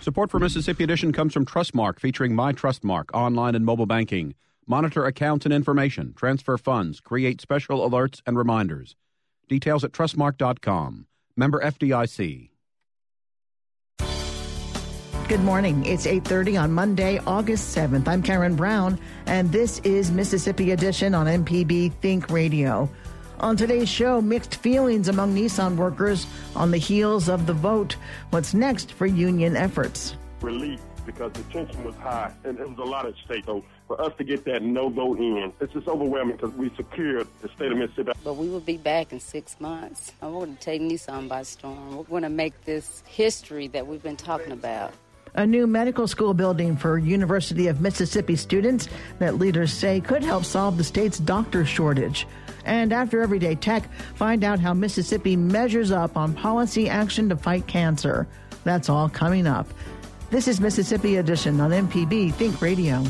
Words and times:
Support 0.00 0.30
for 0.30 0.38
Mississippi 0.38 0.84
Edition 0.84 1.12
comes 1.12 1.34
from 1.34 1.44
Trustmark, 1.44 1.98
featuring 1.98 2.34
My 2.34 2.52
Trustmark 2.52 3.06
online 3.12 3.54
and 3.54 3.64
mobile 3.64 3.86
banking. 3.86 4.34
Monitor 4.66 5.04
accounts 5.04 5.44
and 5.44 5.52
information, 5.52 6.14
transfer 6.14 6.56
funds, 6.56 7.00
create 7.00 7.40
special 7.40 7.88
alerts 7.88 8.20
and 8.26 8.38
reminders. 8.38 8.94
Details 9.48 9.82
at 9.82 9.92
trustmark.com. 9.92 11.06
Member 11.36 11.60
FDIC. 11.60 12.50
Good 15.28 15.40
morning. 15.40 15.84
It's 15.84 16.06
8:30 16.06 16.56
on 16.56 16.72
Monday, 16.72 17.18
August 17.26 17.76
7th. 17.76 18.08
I'm 18.08 18.22
Karen 18.22 18.56
Brown 18.56 18.98
and 19.26 19.52
this 19.52 19.78
is 19.80 20.10
Mississippi 20.10 20.70
Edition 20.70 21.14
on 21.14 21.26
MPB 21.26 21.92
Think 22.00 22.30
Radio. 22.30 22.88
On 23.40 23.56
today's 23.56 23.88
show, 23.88 24.20
mixed 24.20 24.56
feelings 24.56 25.06
among 25.06 25.32
Nissan 25.32 25.76
workers 25.76 26.26
on 26.56 26.72
the 26.72 26.78
heels 26.78 27.28
of 27.28 27.46
the 27.46 27.52
vote. 27.52 27.94
What's 28.30 28.52
next 28.52 28.92
for 28.92 29.06
union 29.06 29.56
efforts? 29.56 30.16
Relief 30.40 30.80
because 31.06 31.32
the 31.32 31.42
tension 31.44 31.82
was 31.84 31.94
high 31.96 32.30
and 32.44 32.58
it 32.58 32.68
was 32.68 32.76
a 32.78 32.84
lot 32.84 33.06
at 33.06 33.14
stake. 33.24 33.44
So 33.46 33.64
for 33.86 33.98
us 34.00 34.12
to 34.18 34.24
get 34.24 34.44
that 34.44 34.62
no 34.62 34.88
vote 34.88 35.18
in, 35.18 35.52
it's 35.60 35.72
just 35.72 35.86
overwhelming 35.86 36.36
because 36.36 36.52
we 36.54 36.68
secured 36.76 37.28
the 37.40 37.48
state 37.48 37.70
of 37.70 37.78
Mississippi. 37.78 38.12
But 38.24 38.34
we 38.34 38.48
will 38.48 38.60
be 38.60 38.76
back 38.76 39.12
in 39.12 39.20
six 39.20 39.58
months. 39.60 40.12
I 40.20 40.26
want 40.26 40.58
to 40.58 40.64
take 40.64 40.82
Nissan 40.82 41.28
by 41.28 41.44
storm. 41.44 41.96
We're 41.96 42.02
going 42.04 42.24
to 42.24 42.28
make 42.28 42.64
this 42.64 43.04
history 43.06 43.68
that 43.68 43.86
we've 43.86 44.02
been 44.02 44.16
talking 44.16 44.52
about. 44.52 44.92
A 45.34 45.46
new 45.46 45.66
medical 45.66 46.08
school 46.08 46.34
building 46.34 46.76
for 46.76 46.98
University 46.98 47.68
of 47.68 47.80
Mississippi 47.80 48.34
students 48.34 48.88
that 49.20 49.36
leaders 49.36 49.72
say 49.72 50.00
could 50.00 50.24
help 50.24 50.44
solve 50.44 50.76
the 50.76 50.84
state's 50.84 51.18
doctor 51.18 51.64
shortage. 51.64 52.26
And 52.68 52.92
after 52.92 53.22
Everyday 53.22 53.54
Tech, 53.54 53.88
find 54.14 54.44
out 54.44 54.60
how 54.60 54.74
Mississippi 54.74 55.36
measures 55.36 55.90
up 55.90 56.18
on 56.18 56.34
policy 56.34 56.86
action 56.86 57.30
to 57.30 57.36
fight 57.36 57.66
cancer. 57.66 58.28
That's 58.62 58.90
all 58.90 59.08
coming 59.08 59.46
up. 59.46 59.66
This 60.28 60.46
is 60.46 60.60
Mississippi 60.60 61.16
Edition 61.16 61.62
on 61.62 61.70
MPB 61.70 62.34
Think 62.34 62.60
Radio. 62.60 63.02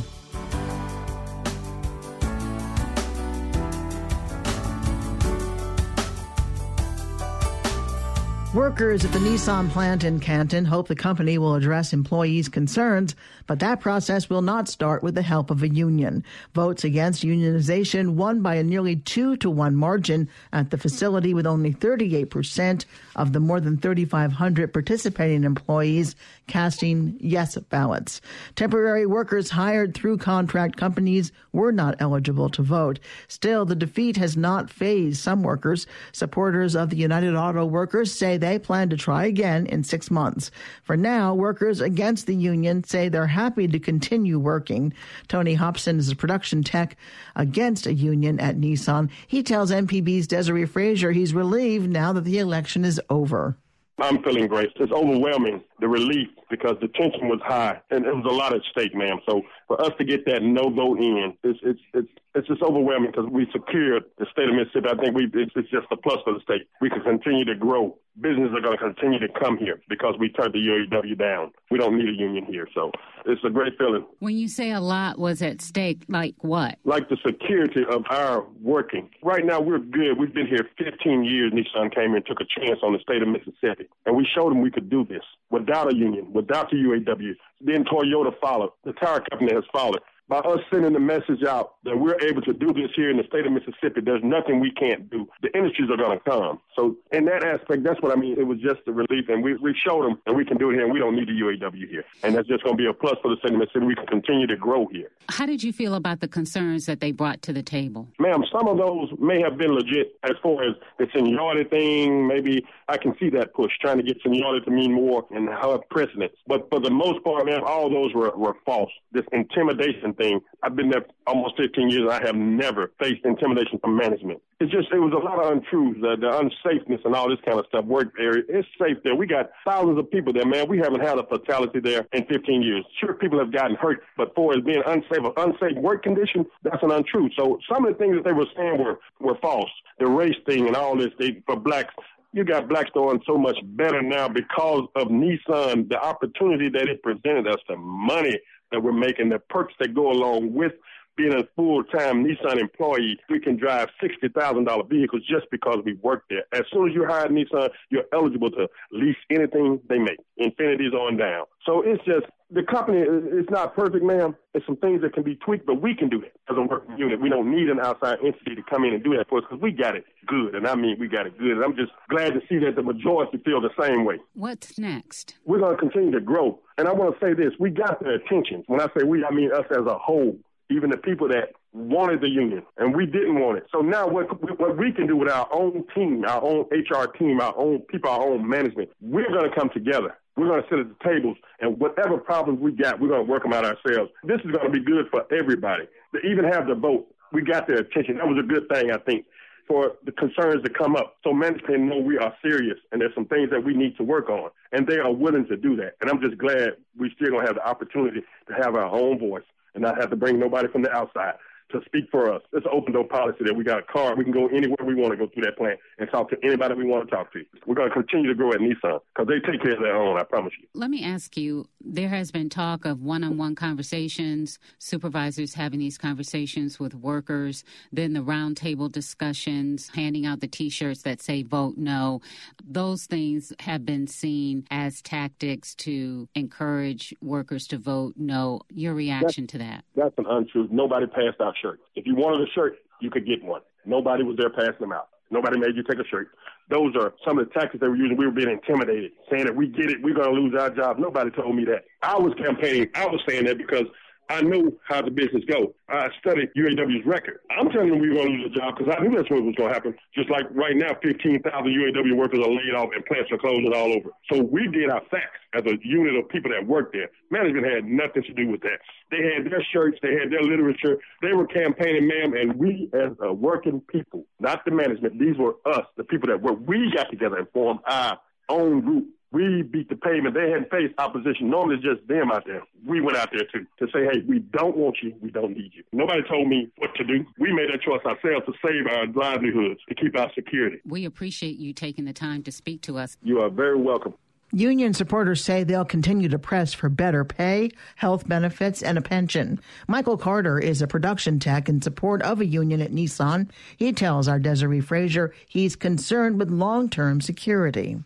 Workers 8.78 9.04
at 9.04 9.10
the 9.10 9.18
Nissan 9.18 9.70
plant 9.70 10.04
in 10.04 10.20
Canton 10.20 10.64
hope 10.64 10.86
the 10.86 10.94
company 10.94 11.36
will 11.36 11.56
address 11.56 11.92
employees' 11.92 12.48
concerns, 12.48 13.16
but 13.48 13.58
that 13.58 13.80
process 13.80 14.30
will 14.30 14.40
not 14.40 14.68
start 14.68 15.02
with 15.02 15.16
the 15.16 15.22
help 15.22 15.50
of 15.50 15.64
a 15.64 15.68
union. 15.68 16.22
Votes 16.54 16.84
against 16.84 17.24
unionization 17.24 18.10
won 18.10 18.40
by 18.40 18.54
a 18.54 18.62
nearly 18.62 18.94
two 18.94 19.36
to 19.38 19.50
one 19.50 19.74
margin 19.74 20.28
at 20.52 20.70
the 20.70 20.78
facility 20.78 21.34
with 21.34 21.44
only 21.44 21.74
38% 21.74 22.84
of 23.16 23.32
the 23.32 23.40
more 23.40 23.58
than 23.58 23.78
3,500 23.78 24.72
participating 24.72 25.42
employees 25.42 26.14
casting 26.46 27.16
yes 27.18 27.56
ballots. 27.56 28.20
Temporary 28.54 29.06
workers 29.06 29.50
hired 29.50 29.92
through 29.92 30.18
contract 30.18 30.76
companies 30.76 31.32
were 31.52 31.72
not 31.72 31.96
eligible 31.98 32.48
to 32.48 32.62
vote. 32.62 33.00
Still, 33.26 33.64
the 33.64 33.74
defeat 33.74 34.16
has 34.18 34.36
not 34.36 34.70
phased 34.70 35.20
some 35.20 35.42
workers. 35.42 35.88
Supporters 36.12 36.76
of 36.76 36.90
the 36.90 36.96
United 36.96 37.34
Auto 37.34 37.64
Workers 37.64 38.14
say 38.14 38.36
they 38.36 38.60
plan 38.68 38.90
to 38.90 38.98
try 38.98 39.24
again 39.24 39.64
in 39.64 39.82
six 39.82 40.10
months. 40.10 40.50
For 40.82 40.94
now, 40.94 41.32
workers 41.32 41.80
against 41.80 42.26
the 42.26 42.34
union 42.34 42.84
say 42.84 43.08
they're 43.08 43.26
happy 43.26 43.66
to 43.66 43.78
continue 43.78 44.38
working. 44.38 44.92
Tony 45.26 45.54
Hobson 45.54 45.98
is 45.98 46.10
a 46.10 46.14
production 46.14 46.62
tech 46.62 46.98
against 47.34 47.86
a 47.86 47.94
union 47.94 48.38
at 48.38 48.58
Nissan. 48.58 49.08
He 49.26 49.42
tells 49.42 49.70
MPB's 49.70 50.28
Desare 50.28 50.68
Frazier 50.68 51.12
he's 51.12 51.32
relieved 51.32 51.88
now 51.88 52.12
that 52.12 52.24
the 52.24 52.38
election 52.40 52.84
is 52.84 53.00
over. 53.08 53.56
I'm 53.98 54.22
feeling 54.22 54.48
great. 54.48 54.68
It's 54.76 54.92
overwhelming, 54.92 55.64
the 55.80 55.88
relief, 55.88 56.28
because 56.50 56.76
the 56.80 56.88
tension 56.88 57.28
was 57.28 57.40
high 57.44 57.80
and 57.90 58.04
it 58.06 58.14
was 58.14 58.24
a 58.28 58.34
lot 58.34 58.54
at 58.54 58.62
stake, 58.70 58.94
ma'am. 58.94 59.18
So 59.28 59.42
for 59.66 59.80
us 59.80 59.92
to 59.98 60.04
get 60.04 60.24
that 60.26 60.42
no 60.42 60.70
vote 60.70 60.98
in, 60.98 61.34
it's 61.42 61.58
it's 61.62 61.80
it's 61.94 62.08
it's 62.34 62.48
just 62.48 62.62
overwhelming 62.62 63.10
because 63.10 63.30
we 63.30 63.46
secured 63.52 64.04
the 64.18 64.26
state 64.32 64.48
of 64.48 64.54
Mississippi. 64.54 64.88
I 64.88 65.02
think 65.02 65.16
we 65.16 65.24
it's, 65.34 65.52
it's 65.56 65.70
just 65.70 65.86
a 65.90 65.96
plus 65.96 66.18
for 66.24 66.34
the 66.34 66.40
state. 66.40 66.68
We 66.80 66.90
can 66.90 67.02
continue 67.02 67.44
to 67.46 67.54
grow. 67.54 67.96
Businesses 68.20 68.54
are 68.56 68.60
going 68.60 68.76
to 68.76 68.82
continue 68.82 69.20
to 69.20 69.28
come 69.40 69.56
here 69.58 69.80
because 69.88 70.16
we 70.18 70.28
turned 70.30 70.52
the 70.52 70.58
UAW 70.58 71.16
down. 71.16 71.52
We 71.70 71.78
don't 71.78 71.96
need 71.96 72.08
a 72.08 72.12
union 72.12 72.46
here, 72.46 72.66
so 72.74 72.90
it's 73.26 73.42
a 73.44 73.50
great 73.50 73.78
feeling. 73.78 74.04
When 74.18 74.36
you 74.36 74.48
say 74.48 74.72
a 74.72 74.80
lot 74.80 75.18
was 75.20 75.40
at 75.40 75.60
stake, 75.60 76.04
like 76.08 76.34
what? 76.38 76.78
Like 76.84 77.08
the 77.08 77.16
security 77.24 77.82
of 77.88 78.04
our 78.10 78.44
working. 78.60 79.10
Right 79.22 79.44
now, 79.44 79.60
we're 79.60 79.78
good. 79.78 80.18
We've 80.18 80.34
been 80.34 80.48
here 80.48 80.68
15 80.78 81.24
years. 81.24 81.52
Nissan 81.52 81.94
came 81.94 82.08
here 82.08 82.16
and 82.16 82.26
took 82.26 82.40
a 82.40 82.60
chance 82.60 82.80
on 82.82 82.92
the 82.92 82.98
state 82.98 83.22
of 83.22 83.28
Mississippi, 83.28 83.88
and 84.04 84.16
we 84.16 84.26
showed 84.34 84.50
them 84.50 84.62
we 84.62 84.70
could 84.70 84.90
do 84.90 85.04
this 85.04 85.22
without 85.50 85.92
a 85.92 85.96
union, 85.96 86.32
without 86.38 86.70
the 86.70 86.76
UAW. 86.76 87.34
Then 87.60 87.84
Toyota 87.84 88.32
followed. 88.40 88.70
The 88.84 88.92
tire 88.92 89.20
company 89.28 89.52
has 89.54 89.64
followed 89.72 90.00
by 90.28 90.38
us 90.38 90.60
sending 90.70 90.92
the 90.92 91.00
message 91.00 91.42
out 91.42 91.76
that 91.84 91.98
we're 91.98 92.20
able 92.20 92.42
to 92.42 92.52
do 92.52 92.66
this 92.72 92.90
here 92.94 93.10
in 93.10 93.16
the 93.16 93.24
state 93.24 93.46
of 93.46 93.52
Mississippi, 93.52 94.02
there's 94.02 94.22
nothing 94.22 94.60
we 94.60 94.70
can't 94.70 95.10
do. 95.10 95.26
The 95.42 95.56
industries 95.56 95.90
are 95.90 95.96
going 95.96 96.18
to 96.18 96.24
come. 96.24 96.60
So 96.76 96.96
in 97.12 97.24
that 97.24 97.42
aspect, 97.42 97.82
that's 97.82 98.00
what 98.02 98.12
I 98.12 98.20
mean. 98.20 98.38
It 98.38 98.46
was 98.46 98.58
just 98.60 98.80
a 98.86 98.92
relief, 98.92 99.28
and 99.28 99.42
we, 99.42 99.54
we 99.56 99.74
showed 99.74 100.04
them 100.04 100.20
that 100.26 100.34
we 100.34 100.44
can 100.44 100.58
do 100.58 100.70
it 100.70 100.74
here, 100.74 100.84
and 100.84 100.92
we 100.92 100.98
don't 100.98 101.16
need 101.16 101.28
the 101.28 101.32
UAW 101.32 101.88
here. 101.88 102.04
And 102.22 102.34
that's 102.34 102.46
just 102.46 102.62
going 102.62 102.76
to 102.76 102.82
be 102.82 102.86
a 102.86 102.92
plus 102.92 103.16
for 103.22 103.30
the 103.30 103.36
state 103.38 103.52
of 103.52 103.58
Mississippi. 103.58 103.86
We 103.86 103.94
can 103.94 104.06
continue 104.06 104.46
to 104.46 104.56
grow 104.56 104.86
here. 104.92 105.10
How 105.30 105.46
did 105.46 105.62
you 105.62 105.72
feel 105.72 105.94
about 105.94 106.20
the 106.20 106.28
concerns 106.28 106.86
that 106.86 107.00
they 107.00 107.10
brought 107.10 107.40
to 107.42 107.52
the 107.52 107.62
table? 107.62 108.08
Ma'am, 108.18 108.44
some 108.52 108.68
of 108.68 108.76
those 108.76 109.08
may 109.18 109.40
have 109.40 109.56
been 109.56 109.72
legit 109.72 110.18
as 110.24 110.32
far 110.42 110.62
as 110.62 110.74
the 110.98 111.06
seniority 111.14 111.68
thing. 111.68 112.26
Maybe 112.26 112.66
I 112.88 112.98
can 112.98 113.16
see 113.18 113.30
that 113.30 113.54
push, 113.54 113.72
trying 113.80 113.96
to 113.96 114.02
get 114.02 114.18
seniority 114.22 114.64
to 114.66 114.70
mean 114.70 114.92
more 114.92 115.24
and 115.30 115.48
have 115.48 115.88
precedence. 115.88 116.32
But 116.46 116.68
for 116.68 116.80
the 116.80 116.90
most 116.90 117.24
part, 117.24 117.46
ma'am, 117.46 117.62
all 117.64 117.88
those 117.88 118.12
were, 118.14 118.36
were 118.36 118.56
false. 118.66 118.90
This 119.12 119.24
intimidation 119.32 120.14
thing. 120.18 120.40
I've 120.62 120.76
been 120.76 120.90
there 120.90 121.06
almost 121.26 121.56
15 121.56 121.90
years. 121.90 122.08
I 122.10 122.24
have 122.26 122.34
never 122.34 122.92
faced 123.00 123.24
intimidation 123.24 123.78
from 123.78 123.96
management. 123.96 124.42
It's 124.60 124.72
just, 124.72 124.88
it 124.92 124.98
was 124.98 125.12
a 125.12 125.24
lot 125.24 125.44
of 125.44 125.52
untruths, 125.52 126.00
the, 126.00 126.16
the 126.20 126.26
unsafeness 126.26 127.04
and 127.04 127.14
all 127.14 127.28
this 127.28 127.38
kind 127.44 127.58
of 127.58 127.66
stuff. 127.68 127.84
Work 127.84 128.12
area, 128.18 128.42
it's 128.48 128.66
safe 128.80 128.98
there. 129.04 129.14
We 129.14 129.26
got 129.26 129.50
thousands 129.64 129.98
of 129.98 130.10
people 130.10 130.32
there, 130.32 130.46
man. 130.46 130.68
We 130.68 130.78
haven't 130.78 131.00
had 131.00 131.18
a 131.18 131.26
fatality 131.26 131.80
there 131.80 132.06
in 132.12 132.24
15 132.26 132.62
years. 132.62 132.84
Sure, 133.00 133.14
people 133.14 133.38
have 133.38 133.52
gotten 133.52 133.76
hurt, 133.76 134.02
but 134.16 134.34
for 134.34 134.54
it 134.54 134.66
being 134.66 134.82
unsafe, 134.84 135.32
unsafe 135.36 135.76
work 135.76 136.02
condition, 136.02 136.44
that's 136.64 136.82
an 136.82 136.90
untruth. 136.90 137.32
So 137.38 137.58
some 137.72 137.86
of 137.86 137.92
the 137.92 137.98
things 137.98 138.16
that 138.16 138.24
they 138.24 138.32
were 138.32 138.46
saying 138.56 138.78
were, 138.78 138.98
were 139.20 139.38
false. 139.40 139.70
The 139.98 140.06
race 140.06 140.36
thing 140.46 140.66
and 140.66 140.76
all 140.76 140.96
this, 140.96 141.10
they, 141.18 141.40
for 141.46 141.56
blacks, 141.56 141.94
you 142.32 142.44
got 142.44 142.68
blacks 142.68 142.90
doing 142.92 143.20
so 143.26 143.38
much 143.38 143.56
better 143.62 144.02
now 144.02 144.28
because 144.28 144.86
of 144.96 145.08
Nissan, 145.08 145.88
the 145.88 145.98
opportunity 145.98 146.68
that 146.68 146.88
it 146.88 147.02
presented 147.02 147.46
us, 147.48 147.58
the 147.68 147.76
money 147.76 148.38
that 148.72 148.82
we're 148.82 148.92
making, 148.92 149.28
the 149.28 149.38
perks 149.38 149.74
that 149.80 149.94
go 149.94 150.10
along 150.10 150.52
with 150.54 150.72
being 151.16 151.34
a 151.34 151.42
full-time 151.56 152.24
Nissan 152.24 152.60
employee, 152.60 153.18
we 153.28 153.40
can 153.40 153.56
drive 153.56 153.88
$60,000 154.00 154.88
vehicles 154.88 155.22
just 155.28 155.46
because 155.50 155.78
we 155.84 155.94
work 155.94 156.22
there. 156.30 156.44
As 156.52 156.62
soon 156.72 156.88
as 156.88 156.94
you 156.94 157.04
hire 157.04 157.28
Nissan, 157.28 157.70
you're 157.90 158.04
eligible 158.12 158.50
to 158.52 158.68
lease 158.92 159.16
anything 159.28 159.80
they 159.88 159.98
make, 159.98 160.18
Infinitis 160.40 160.94
on 160.94 161.16
down. 161.16 161.44
So 161.66 161.82
it's 161.82 162.02
just, 162.04 162.26
the 162.50 162.62
company 162.62 162.98
is 163.00 163.46
not 163.50 163.76
perfect, 163.76 164.02
ma'am. 164.02 164.34
There's 164.52 164.64
some 164.64 164.76
things 164.76 165.02
that 165.02 165.12
can 165.12 165.22
be 165.22 165.36
tweaked, 165.36 165.66
but 165.66 165.82
we 165.82 165.94
can 165.94 166.08
do 166.08 166.20
that 166.20 166.32
as 166.50 166.56
a 166.56 166.62
working 166.62 166.96
unit. 166.96 167.20
We 167.20 167.28
don't 167.28 167.50
need 167.54 167.68
an 167.68 167.78
outside 167.78 168.18
entity 168.24 168.54
to 168.54 168.62
come 168.62 168.84
in 168.84 168.94
and 168.94 169.04
do 169.04 169.16
that 169.16 169.28
for 169.28 169.38
us 169.38 169.44
because 169.48 169.62
we 169.62 169.70
got 169.70 169.96
it 169.96 170.04
good. 170.26 170.54
And 170.54 170.66
I 170.66 170.74
mean, 170.74 170.96
we 170.98 171.08
got 171.08 171.26
it 171.26 171.38
good. 171.38 171.52
And 171.52 171.64
I'm 171.64 171.76
just 171.76 171.92
glad 172.08 172.32
to 172.32 172.40
see 172.48 172.58
that 172.64 172.74
the 172.74 172.82
majority 172.82 173.38
feel 173.44 173.60
the 173.60 173.70
same 173.78 174.04
way. 174.04 174.18
What's 174.34 174.78
next? 174.78 175.36
We're 175.44 175.60
going 175.60 175.76
to 175.76 175.78
continue 175.78 176.10
to 176.12 176.20
grow. 176.20 176.58
And 176.78 176.88
I 176.88 176.92
want 176.92 177.18
to 177.18 177.24
say 177.24 177.34
this 177.34 177.52
we 177.58 177.70
got 177.70 178.02
their 178.02 178.14
attention. 178.14 178.64
When 178.66 178.80
I 178.80 178.86
say 178.96 179.04
we, 179.04 179.24
I 179.24 179.30
mean 179.30 179.52
us 179.52 179.66
as 179.70 179.84
a 179.86 179.98
whole, 179.98 180.36
even 180.70 180.90
the 180.90 180.96
people 180.96 181.28
that 181.28 181.52
wanted 181.72 182.20
the 182.20 182.28
union 182.28 182.62
and 182.76 182.94
we 182.96 183.06
didn't 183.06 183.38
want 183.38 183.58
it. 183.58 183.66
So 183.72 183.80
now 183.80 184.08
what, 184.08 184.26
what 184.58 184.76
we 184.76 184.92
can 184.92 185.06
do 185.06 185.16
with 185.16 185.30
our 185.30 185.48
own 185.52 185.84
team, 185.94 186.24
our 186.26 186.42
own 186.42 186.66
HR 186.70 187.06
team, 187.06 187.40
our 187.40 187.56
own 187.56 187.80
people, 187.80 188.10
our 188.10 188.22
own 188.22 188.48
management, 188.48 188.90
we're 189.00 189.28
going 189.28 189.48
to 189.48 189.54
come 189.54 189.70
together 189.70 190.16
we're 190.38 190.46
going 190.46 190.62
to 190.62 190.68
sit 190.68 190.78
at 190.78 190.88
the 190.88 191.04
tables, 191.04 191.36
and 191.58 191.78
whatever 191.80 192.16
problems 192.16 192.60
we 192.60 192.70
got, 192.70 193.00
we're 193.00 193.08
going 193.08 193.26
to 193.26 193.30
work 193.30 193.42
them 193.42 193.52
out 193.52 193.64
ourselves. 193.64 194.12
This 194.22 194.38
is 194.44 194.52
going 194.52 194.66
to 194.66 194.70
be 194.70 194.80
good 194.80 195.06
for 195.10 195.26
everybody. 195.34 195.84
To 196.14 196.20
even 196.20 196.44
have 196.44 196.68
the 196.68 196.76
vote, 196.76 197.08
we 197.32 197.42
got 197.42 197.66
their 197.66 197.78
attention. 197.78 198.18
That 198.18 198.28
was 198.28 198.38
a 198.38 198.46
good 198.46 198.68
thing, 198.72 198.92
I 198.92 198.98
think, 198.98 199.26
for 199.66 199.96
the 200.06 200.12
concerns 200.12 200.62
to 200.62 200.70
come 200.70 200.94
up. 200.94 201.16
So 201.24 201.32
management 201.32 201.82
know 201.82 201.98
we 201.98 202.18
are 202.18 202.32
serious, 202.40 202.78
and 202.92 203.00
there's 203.00 203.14
some 203.16 203.26
things 203.26 203.50
that 203.50 203.64
we 203.64 203.74
need 203.74 203.96
to 203.96 204.04
work 204.04 204.30
on, 204.30 204.50
and 204.70 204.86
they 204.86 204.98
are 204.98 205.12
willing 205.12 205.46
to 205.48 205.56
do 205.56 205.74
that. 205.76 205.94
And 206.00 206.08
I'm 206.08 206.20
just 206.22 206.38
glad 206.38 206.76
we 206.96 207.10
still 207.16 207.30
going 207.30 207.44
to 207.44 207.46
have 207.46 207.56
the 207.56 207.66
opportunity 207.66 208.20
to 208.20 208.54
have 208.54 208.76
our 208.76 208.94
own 208.94 209.18
voice 209.18 209.42
and 209.74 209.82
not 209.82 210.00
have 210.00 210.10
to 210.10 210.16
bring 210.16 210.38
nobody 210.38 210.68
from 210.68 210.82
the 210.82 210.92
outside 210.92 211.34
to 211.70 211.80
speak 211.84 212.06
for 212.10 212.32
us. 212.32 212.42
It's 212.52 212.66
an 212.66 212.72
open 212.72 212.92
door 212.92 213.04
policy 213.04 213.44
that 213.44 213.54
we 213.54 213.64
got 213.64 213.80
a 213.80 213.82
car. 213.82 214.16
We 214.16 214.24
can 214.24 214.32
go 214.32 214.46
anywhere 214.48 214.76
we 214.84 214.94
want 214.94 215.12
to 215.12 215.16
go 215.16 215.26
through 215.32 215.44
that 215.44 215.56
plant 215.56 215.78
and 215.98 216.10
talk 216.10 216.30
to 216.30 216.36
anybody 216.42 216.74
we 216.74 216.84
want 216.84 217.08
to 217.08 217.14
talk 217.14 217.32
to. 217.32 217.44
We're 217.66 217.74
going 217.74 217.88
to 217.88 217.94
continue 217.94 218.28
to 218.28 218.34
grow 218.34 218.52
at 218.52 218.60
Nissan 218.60 219.00
because 219.14 219.28
they 219.28 219.40
take 219.50 219.62
care 219.62 219.74
of 219.74 219.80
their 219.80 219.96
own, 219.96 220.18
I 220.18 220.24
promise 220.24 220.52
you. 220.60 220.66
Let 220.74 220.90
me 220.90 221.04
ask 221.04 221.36
you 221.36 221.68
there 221.88 222.08
has 222.10 222.30
been 222.30 222.50
talk 222.50 222.84
of 222.84 223.02
one 223.02 223.24
on 223.24 223.38
one 223.38 223.54
conversations, 223.54 224.58
supervisors 224.78 225.54
having 225.54 225.78
these 225.78 225.96
conversations 225.96 226.78
with 226.78 226.94
workers, 226.94 227.64
then 227.92 228.12
the 228.12 228.20
roundtable 228.20 228.92
discussions, 228.92 229.88
handing 229.88 230.26
out 230.26 230.40
the 230.40 230.46
t 230.46 230.68
shirts 230.68 231.02
that 231.02 231.22
say 231.22 231.42
vote 231.42 231.76
no. 231.78 232.20
Those 232.62 233.06
things 233.06 233.52
have 233.60 233.86
been 233.86 234.06
seen 234.06 234.66
as 234.70 235.00
tactics 235.00 235.74
to 235.76 236.28
encourage 236.34 237.14
workers 237.22 237.66
to 237.68 237.78
vote 237.78 238.14
no. 238.16 238.60
Your 238.68 238.94
reaction 238.94 239.44
that's, 239.44 239.52
to 239.52 239.58
that? 239.58 239.84
That's 239.96 240.14
an 240.18 240.26
untruth. 240.28 240.70
Nobody 240.70 241.06
passed 241.06 241.40
out 241.40 241.54
shirts. 241.60 241.82
If 241.96 242.06
you 242.06 242.14
wanted 242.14 242.46
a 242.46 242.50
shirt, 242.52 242.76
you 243.00 243.10
could 243.10 243.26
get 243.26 243.42
one. 243.42 243.62
Nobody 243.86 244.22
was 244.22 244.36
there 244.36 244.50
passing 244.50 244.80
them 244.80 244.92
out. 244.92 245.08
Nobody 245.30 245.58
made 245.58 245.74
you 245.74 245.82
take 245.82 245.98
a 245.98 246.06
shirt. 246.08 246.28
Those 246.70 246.94
are 246.96 247.14
some 247.26 247.38
of 247.38 247.48
the 247.48 247.54
tactics 247.54 247.80
they 247.80 247.88
were 247.88 247.96
using. 247.96 248.16
We 248.16 248.26
were 248.26 248.32
being 248.32 248.50
intimidated, 248.50 249.12
saying 249.30 249.46
that 249.46 249.56
we 249.56 249.68
get 249.68 249.90
it, 249.90 250.02
we're 250.02 250.14
going 250.14 250.34
to 250.34 250.40
lose 250.40 250.54
our 250.58 250.70
job. 250.70 250.98
Nobody 250.98 251.30
told 251.30 251.56
me 251.56 251.64
that. 251.64 251.84
I 252.02 252.18
was 252.18 252.34
campaigning. 252.34 252.88
I 252.94 253.06
was 253.06 253.20
saying 253.26 253.44
that 253.46 253.56
because 253.56 253.86
I 254.30 254.42
knew 254.42 254.78
how 254.86 255.00
the 255.00 255.10
business 255.10 255.42
go. 255.48 255.74
I 255.88 256.08
studied 256.20 256.50
UAW's 256.54 257.06
record. 257.06 257.40
I'm 257.50 257.70
telling 257.70 257.90
them 257.90 257.98
we 257.98 258.10
were 258.10 258.16
going 258.16 258.28
to 258.28 258.32
lose 258.34 258.52
a 258.52 258.58
job 258.58 258.76
because 258.76 258.94
I 258.94 259.02
knew 259.02 259.16
that's 259.16 259.30
what 259.30 259.42
was 259.42 259.54
going 259.56 259.70
to 259.70 259.74
happen. 259.74 259.94
Just 260.14 260.28
like 260.28 260.44
right 260.52 260.76
now, 260.76 260.92
15,000 261.02 261.42
UAW 261.48 262.16
workers 262.16 262.40
are 262.40 262.50
laid 262.50 262.74
off 262.76 262.90
and 262.94 263.04
plants 263.06 263.32
are 263.32 263.38
closing 263.38 263.72
all 263.74 263.92
over. 263.94 264.10
So 264.30 264.42
we 264.42 264.68
did 264.68 264.90
our 264.90 265.00
facts 265.10 265.40
as 265.54 265.64
a 265.64 265.78
unit 265.82 266.14
of 266.16 266.28
people 266.28 266.50
that 266.50 266.66
worked 266.66 266.92
there. 266.92 267.10
Management 267.30 267.66
had 267.66 267.84
nothing 267.86 268.22
to 268.24 268.34
do 268.34 268.50
with 268.50 268.60
that. 268.60 268.78
They 269.10 269.32
had 269.34 269.50
their 269.50 269.64
shirts, 269.72 269.98
they 270.02 270.12
had 270.12 270.30
their 270.30 270.42
literature, 270.42 270.98
they 271.22 271.32
were 271.32 271.46
campaigning, 271.46 272.06
ma'am, 272.06 272.34
and 272.34 272.54
we 272.54 272.90
as 272.92 273.12
a 273.22 273.32
working 273.32 273.80
people, 273.80 274.26
not 274.40 274.64
the 274.66 274.72
management, 274.72 275.18
these 275.18 275.38
were 275.38 275.56
us, 275.64 275.86
the 275.96 276.04
people 276.04 276.28
that 276.28 276.42
worked. 276.42 276.62
We 276.62 276.92
got 276.94 277.10
together 277.10 277.38
and 277.38 277.48
formed 277.54 277.80
our 277.86 278.18
own 278.50 278.82
group 278.82 279.08
we 279.30 279.62
beat 279.62 279.88
the 279.88 279.96
pavement. 279.96 280.34
They 280.34 280.50
hadn't 280.50 280.70
faced 280.70 280.94
opposition. 280.98 281.50
Normally 281.50 281.76
it's 281.76 281.84
just 281.84 282.06
them 282.08 282.30
out 282.30 282.44
there. 282.46 282.62
We 282.86 283.00
went 283.00 283.16
out 283.16 283.30
there 283.32 283.46
too 283.52 283.66
to 283.78 283.86
say, 283.92 284.04
hey, 284.04 284.22
we 284.26 284.38
don't 284.38 284.76
want 284.76 284.96
you. 285.02 285.14
We 285.20 285.30
don't 285.30 285.56
need 285.56 285.72
you. 285.74 285.84
Nobody 285.92 286.22
told 286.28 286.48
me 286.48 286.68
what 286.78 286.94
to 286.94 287.04
do. 287.04 287.24
We 287.38 287.52
made 287.52 287.68
that 287.72 287.82
choice 287.82 288.04
ourselves 288.04 288.46
to 288.46 288.52
save 288.64 288.86
our 288.86 289.06
livelihoods, 289.06 289.80
to 289.88 289.94
keep 289.94 290.18
our 290.18 290.30
security. 290.34 290.78
We 290.86 291.04
appreciate 291.04 291.58
you 291.58 291.72
taking 291.72 292.06
the 292.06 292.12
time 292.12 292.42
to 292.44 292.52
speak 292.52 292.82
to 292.82 292.98
us. 292.98 293.16
You 293.22 293.40
are 293.40 293.50
very 293.50 293.78
welcome. 293.78 294.14
Union 294.50 294.94
supporters 294.94 295.44
say 295.44 295.62
they'll 295.62 295.84
continue 295.84 296.30
to 296.30 296.38
press 296.38 296.72
for 296.72 296.88
better 296.88 297.22
pay, 297.22 297.70
health 297.96 298.26
benefits, 298.26 298.82
and 298.82 298.96
a 298.96 299.02
pension. 299.02 299.60
Michael 299.86 300.16
Carter 300.16 300.58
is 300.58 300.80
a 300.80 300.86
production 300.86 301.38
tech 301.38 301.68
in 301.68 301.82
support 301.82 302.22
of 302.22 302.40
a 302.40 302.46
union 302.46 302.80
at 302.80 302.90
Nissan. 302.90 303.50
He 303.76 303.92
tells 303.92 304.26
our 304.26 304.40
Desare 304.40 304.82
Frazier 304.82 305.34
he's 305.46 305.76
concerned 305.76 306.38
with 306.38 306.48
long 306.48 306.88
term 306.88 307.20
security. 307.20 307.98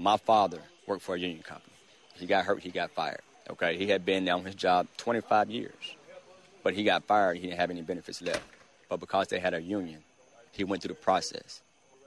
My 0.00 0.16
father 0.16 0.60
worked 0.86 1.02
for 1.02 1.16
a 1.16 1.18
union 1.18 1.42
company. 1.42 1.74
He 2.14 2.26
got 2.26 2.44
hurt, 2.44 2.60
he 2.60 2.70
got 2.70 2.92
fired. 2.92 3.20
Okay, 3.50 3.76
he 3.76 3.88
had 3.88 4.06
been 4.06 4.28
on 4.28 4.44
his 4.44 4.54
job 4.54 4.86
25 4.96 5.50
years, 5.50 5.96
but 6.62 6.72
he 6.72 6.84
got 6.84 7.02
fired. 7.02 7.36
He 7.38 7.48
didn't 7.48 7.58
have 7.58 7.70
any 7.70 7.82
benefits 7.82 8.22
left. 8.22 8.42
But 8.88 9.00
because 9.00 9.26
they 9.26 9.40
had 9.40 9.54
a 9.54 9.60
union, 9.60 10.04
he 10.52 10.62
went 10.62 10.82
through 10.82 10.94
the 10.94 11.00
process. 11.00 11.62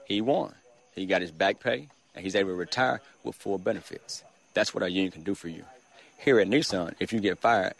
He 0.05 0.21
won. 0.21 0.55
He 0.95 1.05
got 1.05 1.21
his 1.21 1.31
back 1.31 1.59
pay, 1.59 1.89
and 2.15 2.23
he's 2.23 2.35
able 2.35 2.51
to 2.51 2.55
retire 2.55 3.01
with 3.25 3.35
full 3.35 3.57
benefits. 3.57 4.23
That's 4.53 4.73
what 4.73 4.83
a 4.83 4.89
union 4.89 5.11
can 5.11 5.23
do 5.23 5.35
for 5.35 5.49
you. 5.49 5.65
Here 6.17 6.39
at 6.39 6.47
Nissan, 6.47 6.93
if 7.01 7.11
you 7.11 7.19
get 7.19 7.39
fired, 7.39 7.73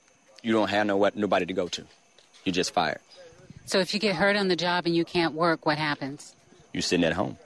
you 0.43 0.51
don't 0.51 0.69
have 0.69 0.87
no 0.87 1.09
nobody 1.15 1.45
to 1.45 1.53
go 1.53 1.69
to. 1.69 1.85
You're 2.43 2.53
just 2.53 2.73
fired. 2.73 2.99
So 3.65 3.79
if 3.79 3.93
you 3.93 3.99
get 3.99 4.15
hurt 4.15 4.35
on 4.35 4.49
the 4.49 4.57
job 4.57 4.85
and 4.85 4.93
you 4.93 5.05
can't 5.05 5.35
work, 5.35 5.65
what 5.65 5.77
happens? 5.77 6.35
You're 6.73 6.81
sitting 6.81 7.05
at 7.05 7.13
home. 7.13 7.37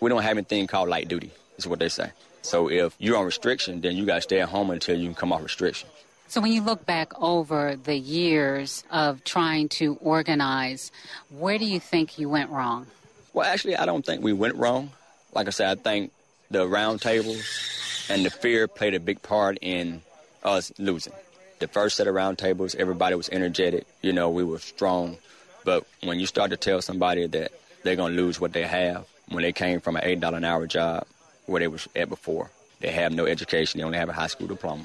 We 0.00 0.10
don't 0.10 0.22
have 0.22 0.36
anything 0.36 0.68
called 0.68 0.88
light 0.88 1.08
duty 1.08 1.32
is 1.56 1.66
what 1.66 1.78
they 1.78 1.88
say. 1.88 2.10
So 2.42 2.70
if 2.70 2.94
you're 2.98 3.16
on 3.16 3.24
restriction, 3.24 3.80
then 3.80 3.96
you 3.96 4.04
got 4.04 4.16
to 4.16 4.20
stay 4.20 4.40
at 4.40 4.48
home 4.48 4.70
until 4.70 4.98
you 4.98 5.06
can 5.06 5.14
come 5.14 5.32
off 5.32 5.42
restriction. 5.42 5.88
So 6.28 6.40
when 6.40 6.52
you 6.52 6.62
look 6.62 6.84
back 6.84 7.12
over 7.20 7.76
the 7.76 7.96
years 7.96 8.84
of 8.90 9.24
trying 9.24 9.68
to 9.70 9.96
organize, 10.00 10.90
where 11.30 11.58
do 11.58 11.64
you 11.64 11.80
think 11.80 12.18
you 12.18 12.28
went 12.28 12.50
wrong? 12.50 12.86
Well, 13.32 13.46
actually, 13.46 13.76
I 13.76 13.86
don't 13.86 14.04
think 14.04 14.22
we 14.22 14.32
went 14.32 14.56
wrong. 14.56 14.90
Like 15.32 15.46
I 15.46 15.50
said, 15.50 15.78
I 15.78 15.80
think 15.80 16.12
the 16.50 16.66
roundtables 16.66 18.10
and 18.10 18.24
the 18.24 18.30
fear 18.30 18.68
played 18.68 18.94
a 18.94 19.00
big 19.00 19.22
part 19.22 19.58
in 19.60 20.02
us 20.42 20.72
losing. 20.78 21.12
The 21.60 21.68
first 21.68 21.96
set 21.96 22.06
of 22.06 22.14
roundtables, 22.14 22.74
everybody 22.76 23.14
was 23.14 23.28
energetic. 23.30 23.86
You 24.02 24.12
know, 24.12 24.28
we 24.30 24.44
were 24.44 24.58
strong. 24.58 25.18
But 25.64 25.86
when 26.02 26.20
you 26.20 26.26
start 26.26 26.50
to 26.50 26.56
tell 26.56 26.82
somebody 26.82 27.26
that 27.26 27.52
they're 27.82 27.96
going 27.96 28.14
to 28.14 28.22
lose 28.22 28.40
what 28.40 28.52
they 28.52 28.64
have 28.64 29.06
when 29.28 29.42
they 29.42 29.52
came 29.52 29.80
from 29.80 29.96
an 29.96 30.02
$8 30.02 30.36
an 30.36 30.44
hour 30.44 30.66
job 30.66 31.06
where 31.46 31.60
they 31.60 31.68
was 31.68 31.88
at 31.94 32.08
before. 32.08 32.50
They 32.80 32.90
have 32.90 33.12
no 33.12 33.26
education. 33.26 33.78
They 33.78 33.84
only 33.84 33.98
have 33.98 34.08
a 34.08 34.12
high 34.12 34.26
school 34.26 34.46
diploma. 34.46 34.84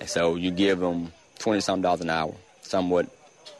And 0.00 0.08
so 0.08 0.34
you 0.34 0.50
give 0.50 0.80
them 0.80 1.12
20 1.38 1.60
some 1.60 1.82
dollars 1.82 2.00
an 2.00 2.10
hour, 2.10 2.34
somewhat 2.62 3.08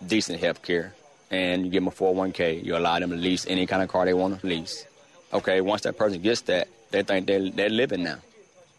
decent 0.06 0.40
health 0.40 0.62
care, 0.62 0.94
and 1.30 1.64
you 1.64 1.70
give 1.70 1.82
them 1.82 1.88
a 1.88 1.90
401k. 1.96 2.64
You 2.64 2.76
allow 2.76 2.98
them 2.98 3.10
to 3.10 3.16
lease 3.16 3.46
any 3.46 3.66
kind 3.66 3.82
of 3.82 3.88
car 3.88 4.04
they 4.04 4.14
want 4.14 4.40
to 4.40 4.46
lease. 4.46 4.86
Okay, 5.32 5.60
once 5.60 5.82
that 5.82 5.96
person 5.96 6.20
gets 6.20 6.42
that, 6.42 6.68
they 6.90 7.02
think 7.02 7.26
they're, 7.26 7.50
they're 7.50 7.70
living 7.70 8.04
now. 8.04 8.18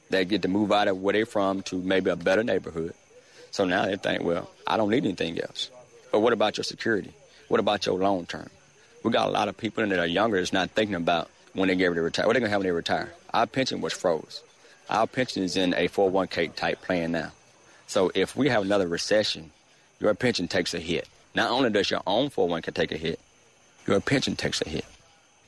They 0.10 0.24
get 0.26 0.44
to 0.44 0.48
move 0.48 0.72
out 0.72 0.88
of 0.88 1.02
where 1.02 1.14
they're 1.14 1.26
from 1.26 1.64
to 1.64 1.78
maybe 1.78 2.10
a 2.10 2.16
better 2.16 2.44
neighborhood. 2.44 2.94
So 3.52 3.66
now 3.66 3.86
they 3.86 3.96
think, 3.96 4.24
well, 4.24 4.50
I 4.68 4.78
don't 4.78 4.90
need 4.90 5.06
anything 5.06 5.40
else. 5.42 5.70
But 6.12 6.20
what 6.20 6.34
about 6.34 6.58
your 6.58 6.64
security? 6.64 7.12
What 7.48 7.60
about 7.60 7.86
your 7.86 7.98
long 7.98 8.26
term? 8.26 8.50
We 9.04 9.12
got 9.12 9.28
a 9.28 9.32
lot 9.32 9.48
of 9.48 9.58
people 9.58 9.84
in 9.84 9.90
that 9.90 10.00
are 10.00 10.06
younger 10.06 10.38
that's 10.38 10.54
not 10.54 10.72
thinking 10.72 10.96
about 10.96 11.30
when 11.56 11.70
they 11.70 11.76
get 11.76 11.88
ready 11.88 12.00
to 12.00 12.02
retire. 12.04 12.28
What 12.28 12.36
are 12.36 12.40
they 12.40 12.42
going 12.42 12.50
to 12.50 12.52
have 12.52 12.60
when 12.60 12.68
they 12.68 12.72
retire? 12.72 13.14
Our 13.34 13.48
pension 13.48 13.82
was 13.82 13.94
froze. 13.94 14.44
Our 14.90 15.08
pension 15.08 15.42
is 15.42 15.58
in 15.58 15.74
a 15.74 15.88
401k 15.88 16.54
type 16.56 16.82
plan 16.82 17.14
now. 17.14 17.32
So 17.88 18.12
if 18.14 18.36
we 18.36 18.50
have 18.50 18.64
another 18.64 18.88
recession, 18.88 19.52
your 20.00 20.14
pension 20.14 20.48
takes 20.48 20.74
a 20.74 20.80
hit. 20.80 21.08
Not 21.34 21.52
only 21.52 21.70
does 21.70 21.90
your 21.90 22.02
own 22.06 22.30
401k 22.30 22.74
take 22.74 22.92
a 22.92 22.98
hit, 22.98 23.20
your 23.88 24.00
pension 24.00 24.36
takes 24.36 24.62
a 24.62 24.70
hit. 24.70 24.86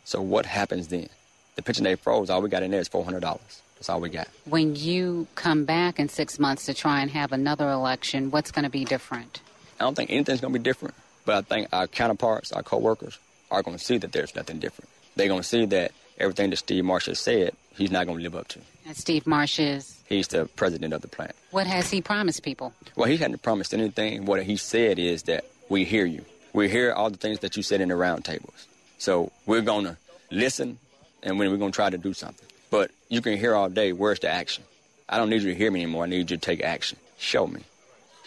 So 0.06 0.22
what 0.22 0.46
happens 0.46 0.88
then? 0.88 1.10
The 1.56 1.62
pension 1.62 1.84
they 1.84 1.96
froze, 1.96 2.30
all 2.30 2.42
we 2.42 2.50
got 2.50 2.64
in 2.64 2.72
there 2.72 2.80
is 2.80 2.90
$400. 2.90 3.22
That's 3.22 3.90
all 3.90 4.00
we 4.00 4.10
got. 4.10 4.28
When 4.46 4.76
you 4.76 5.28
come 5.36 5.66
back 5.66 6.00
in 6.00 6.10
six 6.10 6.40
months 6.40 6.66
to 6.66 6.74
try 6.74 7.02
and 7.02 7.12
have 7.12 7.32
another 7.32 7.70
election, 7.70 8.32
what's 8.32 8.52
going 8.52 8.64
to 8.64 8.72
be 8.72 8.86
different? 8.86 9.42
I 9.80 9.84
don't 9.84 9.96
think 9.96 10.10
anything's 10.10 10.42
going 10.42 10.54
to 10.54 10.60
be 10.60 10.64
different, 10.64 10.96
but 11.26 11.36
I 11.36 11.42
think 11.42 11.68
our 11.72 11.88
counterparts, 11.88 12.52
our 12.52 12.64
coworkers, 12.64 13.20
are 13.52 13.62
going 13.62 13.78
to 13.78 13.84
see 13.84 13.98
that 13.98 14.12
there's 14.12 14.36
nothing 14.36 14.60
different. 14.60 14.90
They're 15.18 15.28
going 15.28 15.42
to 15.42 15.48
see 15.48 15.66
that 15.66 15.92
everything 16.20 16.52
that 16.52 16.58
Steve 16.58 16.86
Marsh 16.86 17.08
has 17.08 17.20
said, 17.20 17.54
he's 17.76 17.92
not 17.92 18.06
going 18.06 18.18
to 18.20 18.24
live 18.24 18.36
up 18.36 18.48
to. 18.50 18.60
And 18.86 18.96
Steve 18.96 19.28
Marsh 19.28 19.60
is? 19.60 20.02
He's 20.08 20.28
the 20.30 20.46
president 20.56 20.94
of 20.94 21.02
the 21.02 21.08
plant. 21.08 21.34
What 21.52 21.68
has 21.68 21.90
he 21.90 22.02
promised 22.02 22.44
people? 22.44 22.74
Well, 22.96 23.10
he 23.10 23.18
hadn't 23.18 23.42
promised 23.42 23.74
anything. 23.74 24.26
What 24.26 24.44
he 24.44 24.56
said 24.56 25.00
is 25.00 25.24
that 25.24 25.46
we 25.70 25.84
hear 25.84 26.06
you. 26.06 26.24
We 26.54 26.70
hear 26.70 26.94
all 26.94 27.10
the 27.10 27.18
things 27.18 27.40
that 27.40 27.58
you 27.58 27.64
said 27.64 27.82
in 27.82 27.90
the 27.90 27.96
roundtables. 27.96 28.66
So 28.98 29.32
we're 29.46 29.62
going 29.62 29.86
to 29.86 29.98
listen 30.32 30.80
and 31.24 31.38
we're 31.38 31.56
going 31.58 31.72
to 31.72 31.76
try 31.76 31.90
to 31.90 31.98
do 31.98 32.14
something. 32.14 32.48
But 32.70 32.92
you 33.10 33.22
can 33.22 33.38
hear 33.38 33.56
all 33.56 33.70
day, 33.70 33.92
where's 33.94 34.20
the 34.20 34.30
action? 34.30 34.64
I 35.10 35.18
don't 35.18 35.30
need 35.30 35.42
you 35.42 35.52
to 35.52 35.56
hear 35.56 35.72
me 35.72 35.82
anymore. 35.82 36.04
I 36.04 36.08
need 36.08 36.30
you 36.32 36.38
to 36.38 36.38
take 36.38 36.62
action. 36.62 36.98
Show 37.18 37.48
me. 37.48 37.62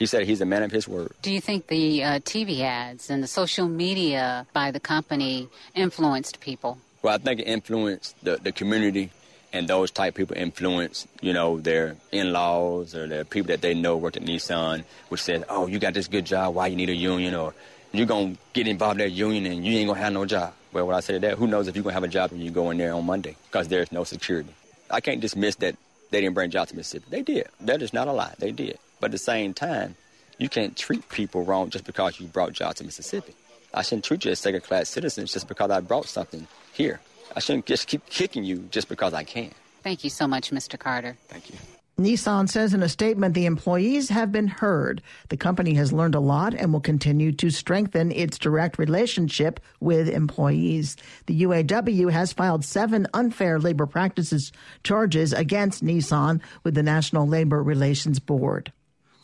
He 0.00 0.06
said 0.06 0.26
he's 0.26 0.40
a 0.40 0.46
man 0.46 0.62
of 0.62 0.72
his 0.72 0.88
word. 0.88 1.12
Do 1.20 1.30
you 1.30 1.42
think 1.42 1.66
the 1.66 2.02
uh, 2.02 2.20
TV 2.20 2.60
ads 2.60 3.10
and 3.10 3.22
the 3.22 3.26
social 3.26 3.68
media 3.68 4.46
by 4.54 4.70
the 4.70 4.80
company 4.80 5.50
influenced 5.74 6.40
people? 6.40 6.78
Well, 7.02 7.14
I 7.14 7.18
think 7.18 7.40
it 7.40 7.44
influenced 7.44 8.16
the, 8.24 8.38
the 8.38 8.50
community 8.50 9.10
and 9.52 9.68
those 9.68 9.90
type 9.90 10.14
people 10.14 10.38
influence, 10.38 11.06
you 11.20 11.34
know, 11.34 11.60
their 11.60 11.96
in-laws 12.12 12.94
or 12.94 13.08
their 13.08 13.24
people 13.24 13.48
that 13.48 13.60
they 13.60 13.74
know 13.74 13.98
work 13.98 14.16
at 14.16 14.22
Nissan, 14.22 14.84
which 15.10 15.20
says, 15.20 15.44
oh, 15.50 15.66
you 15.66 15.78
got 15.78 15.92
this 15.92 16.08
good 16.08 16.24
job, 16.24 16.54
why 16.54 16.68
you 16.68 16.76
need 16.76 16.88
a 16.88 16.94
union? 16.94 17.34
Or 17.34 17.52
you're 17.92 18.06
going 18.06 18.36
to 18.36 18.40
get 18.54 18.66
involved 18.66 19.02
in 19.02 19.06
that 19.06 19.12
union 19.12 19.44
and 19.52 19.66
you 19.66 19.76
ain't 19.76 19.86
going 19.86 19.98
to 19.98 20.02
have 20.02 20.14
no 20.14 20.24
job. 20.24 20.54
Well, 20.72 20.86
when 20.86 20.96
I 20.96 21.00
say 21.00 21.18
that, 21.18 21.36
who 21.36 21.46
knows 21.46 21.68
if 21.68 21.76
you're 21.76 21.82
going 21.82 21.92
to 21.92 22.00
have 22.00 22.04
a 22.04 22.08
job 22.08 22.32
when 22.32 22.40
you 22.40 22.50
go 22.50 22.70
in 22.70 22.78
there 22.78 22.94
on 22.94 23.04
Monday 23.04 23.36
because 23.50 23.68
there's 23.68 23.92
no 23.92 24.04
security. 24.04 24.54
I 24.90 25.02
can't 25.02 25.20
dismiss 25.20 25.56
that 25.56 25.76
they 26.10 26.22
didn't 26.22 26.34
bring 26.34 26.50
jobs 26.50 26.70
to 26.70 26.76
Mississippi. 26.78 27.04
They 27.10 27.20
did. 27.20 27.48
That 27.60 27.82
is 27.82 27.92
not 27.92 28.08
a 28.08 28.12
lie. 28.12 28.34
They 28.38 28.50
did. 28.50 28.78
But 29.00 29.06
at 29.06 29.12
the 29.12 29.18
same 29.18 29.54
time, 29.54 29.96
you 30.38 30.48
can't 30.48 30.76
treat 30.76 31.08
people 31.08 31.44
wrong 31.44 31.70
just 31.70 31.84
because 31.84 32.20
you 32.20 32.26
brought 32.26 32.52
jobs 32.52 32.76
to 32.76 32.84
Mississippi. 32.84 33.34
I 33.72 33.82
shouldn't 33.82 34.04
treat 34.04 34.24
you 34.24 34.32
as 34.32 34.38
second 34.38 34.62
class 34.62 34.88
citizens 34.88 35.32
just 35.32 35.48
because 35.48 35.70
I 35.70 35.80
brought 35.80 36.06
something 36.06 36.46
here. 36.72 37.00
I 37.34 37.40
shouldn't 37.40 37.66
just 37.66 37.86
keep 37.86 38.04
kicking 38.06 38.44
you 38.44 38.68
just 38.70 38.88
because 38.88 39.14
I 39.14 39.24
can. 39.24 39.52
Thank 39.82 40.04
you 40.04 40.10
so 40.10 40.26
much, 40.26 40.50
Mr. 40.50 40.78
Carter. 40.78 41.16
Thank 41.28 41.50
you. 41.50 41.56
Nissan 42.00 42.48
says 42.48 42.72
in 42.72 42.82
a 42.82 42.88
statement 42.88 43.34
the 43.34 43.44
employees 43.44 44.08
have 44.08 44.32
been 44.32 44.48
heard. 44.48 45.02
The 45.28 45.36
company 45.36 45.74
has 45.74 45.92
learned 45.92 46.14
a 46.14 46.20
lot 46.20 46.54
and 46.54 46.72
will 46.72 46.80
continue 46.80 47.30
to 47.32 47.50
strengthen 47.50 48.10
its 48.10 48.38
direct 48.38 48.78
relationship 48.78 49.60
with 49.80 50.08
employees. 50.08 50.96
The 51.26 51.42
UAW 51.42 52.10
has 52.10 52.32
filed 52.32 52.64
seven 52.64 53.06
unfair 53.12 53.58
labor 53.58 53.84
practices 53.84 54.50
charges 54.82 55.34
against 55.34 55.84
Nissan 55.84 56.40
with 56.64 56.74
the 56.74 56.82
National 56.82 57.28
Labor 57.28 57.62
Relations 57.62 58.18
Board. 58.18 58.72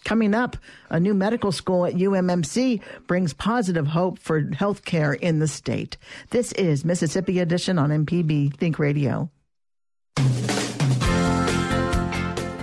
Coming 0.07 0.35
up, 0.35 0.57
a 0.89 1.01
new 1.01 1.15
medical 1.15 1.51
school 1.51 1.85
at 1.85 1.95
UMMC 1.95 2.81
brings 3.09 3.33
positive 3.35 3.89
hope 3.89 4.21
for 4.21 4.49
health 4.53 4.85
care 4.85 5.13
in 5.13 5.41
the 5.41 5.49
state. 5.49 5.97
This 6.31 6.53
is 6.53 6.85
Mississippi 6.85 7.41
Edition 7.41 7.77
on 7.77 7.91
MPB 7.91 8.57
Think 8.57 8.79
Radio. 8.79 9.33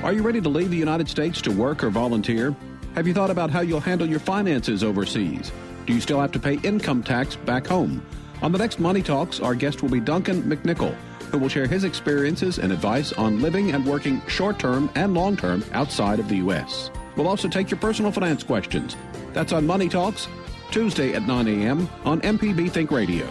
Are 0.05 0.13
you 0.13 0.21
ready 0.21 0.39
to 0.39 0.47
leave 0.47 0.69
the 0.69 0.77
United 0.77 1.09
States 1.09 1.41
to 1.41 1.51
work 1.51 1.83
or 1.83 1.89
volunteer? 1.89 2.55
Have 2.95 3.07
you 3.07 3.13
thought 3.13 3.29
about 3.29 3.49
how 3.49 3.59
you'll 3.59 3.81
handle 3.81 4.07
your 4.07 4.21
finances 4.21 4.81
overseas? 4.81 5.51
Do 5.85 5.93
you 5.93 5.99
still 5.99 6.21
have 6.21 6.31
to 6.31 6.39
pay 6.39 6.59
income 6.63 7.03
tax 7.03 7.35
back 7.35 7.67
home? 7.67 8.05
On 8.41 8.53
the 8.53 8.57
next 8.57 8.79
Money 8.79 9.01
Talks, 9.01 9.41
our 9.41 9.53
guest 9.53 9.81
will 9.81 9.89
be 9.89 9.99
Duncan 9.99 10.43
McNichol, 10.43 10.95
who 11.29 11.39
will 11.39 11.49
share 11.49 11.67
his 11.67 11.83
experiences 11.83 12.57
and 12.57 12.71
advice 12.71 13.11
on 13.11 13.41
living 13.41 13.71
and 13.71 13.85
working 13.85 14.21
short 14.29 14.59
term 14.59 14.89
and 14.95 15.13
long 15.13 15.35
term 15.35 15.61
outside 15.73 16.21
of 16.21 16.29
the 16.29 16.37
U.S. 16.37 16.89
We'll 17.15 17.27
also 17.27 17.47
take 17.47 17.69
your 17.69 17.79
personal 17.79 18.11
finance 18.11 18.43
questions. 18.43 18.95
That's 19.33 19.53
on 19.53 19.65
Money 19.65 19.89
Talks, 19.89 20.27
Tuesday 20.71 21.13
at 21.13 21.23
9 21.23 21.47
a.m. 21.47 21.89
on 22.05 22.21
MPB 22.21 22.71
Think 22.71 22.91
Radio. 22.91 23.27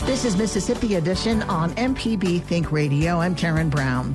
This 0.00 0.26
is 0.26 0.36
Mississippi 0.36 0.96
Edition 0.96 1.42
on 1.44 1.70
MPB 1.72 2.42
Think 2.42 2.70
Radio. 2.70 3.20
I'm 3.20 3.34
Karen 3.34 3.70
Brown. 3.70 4.14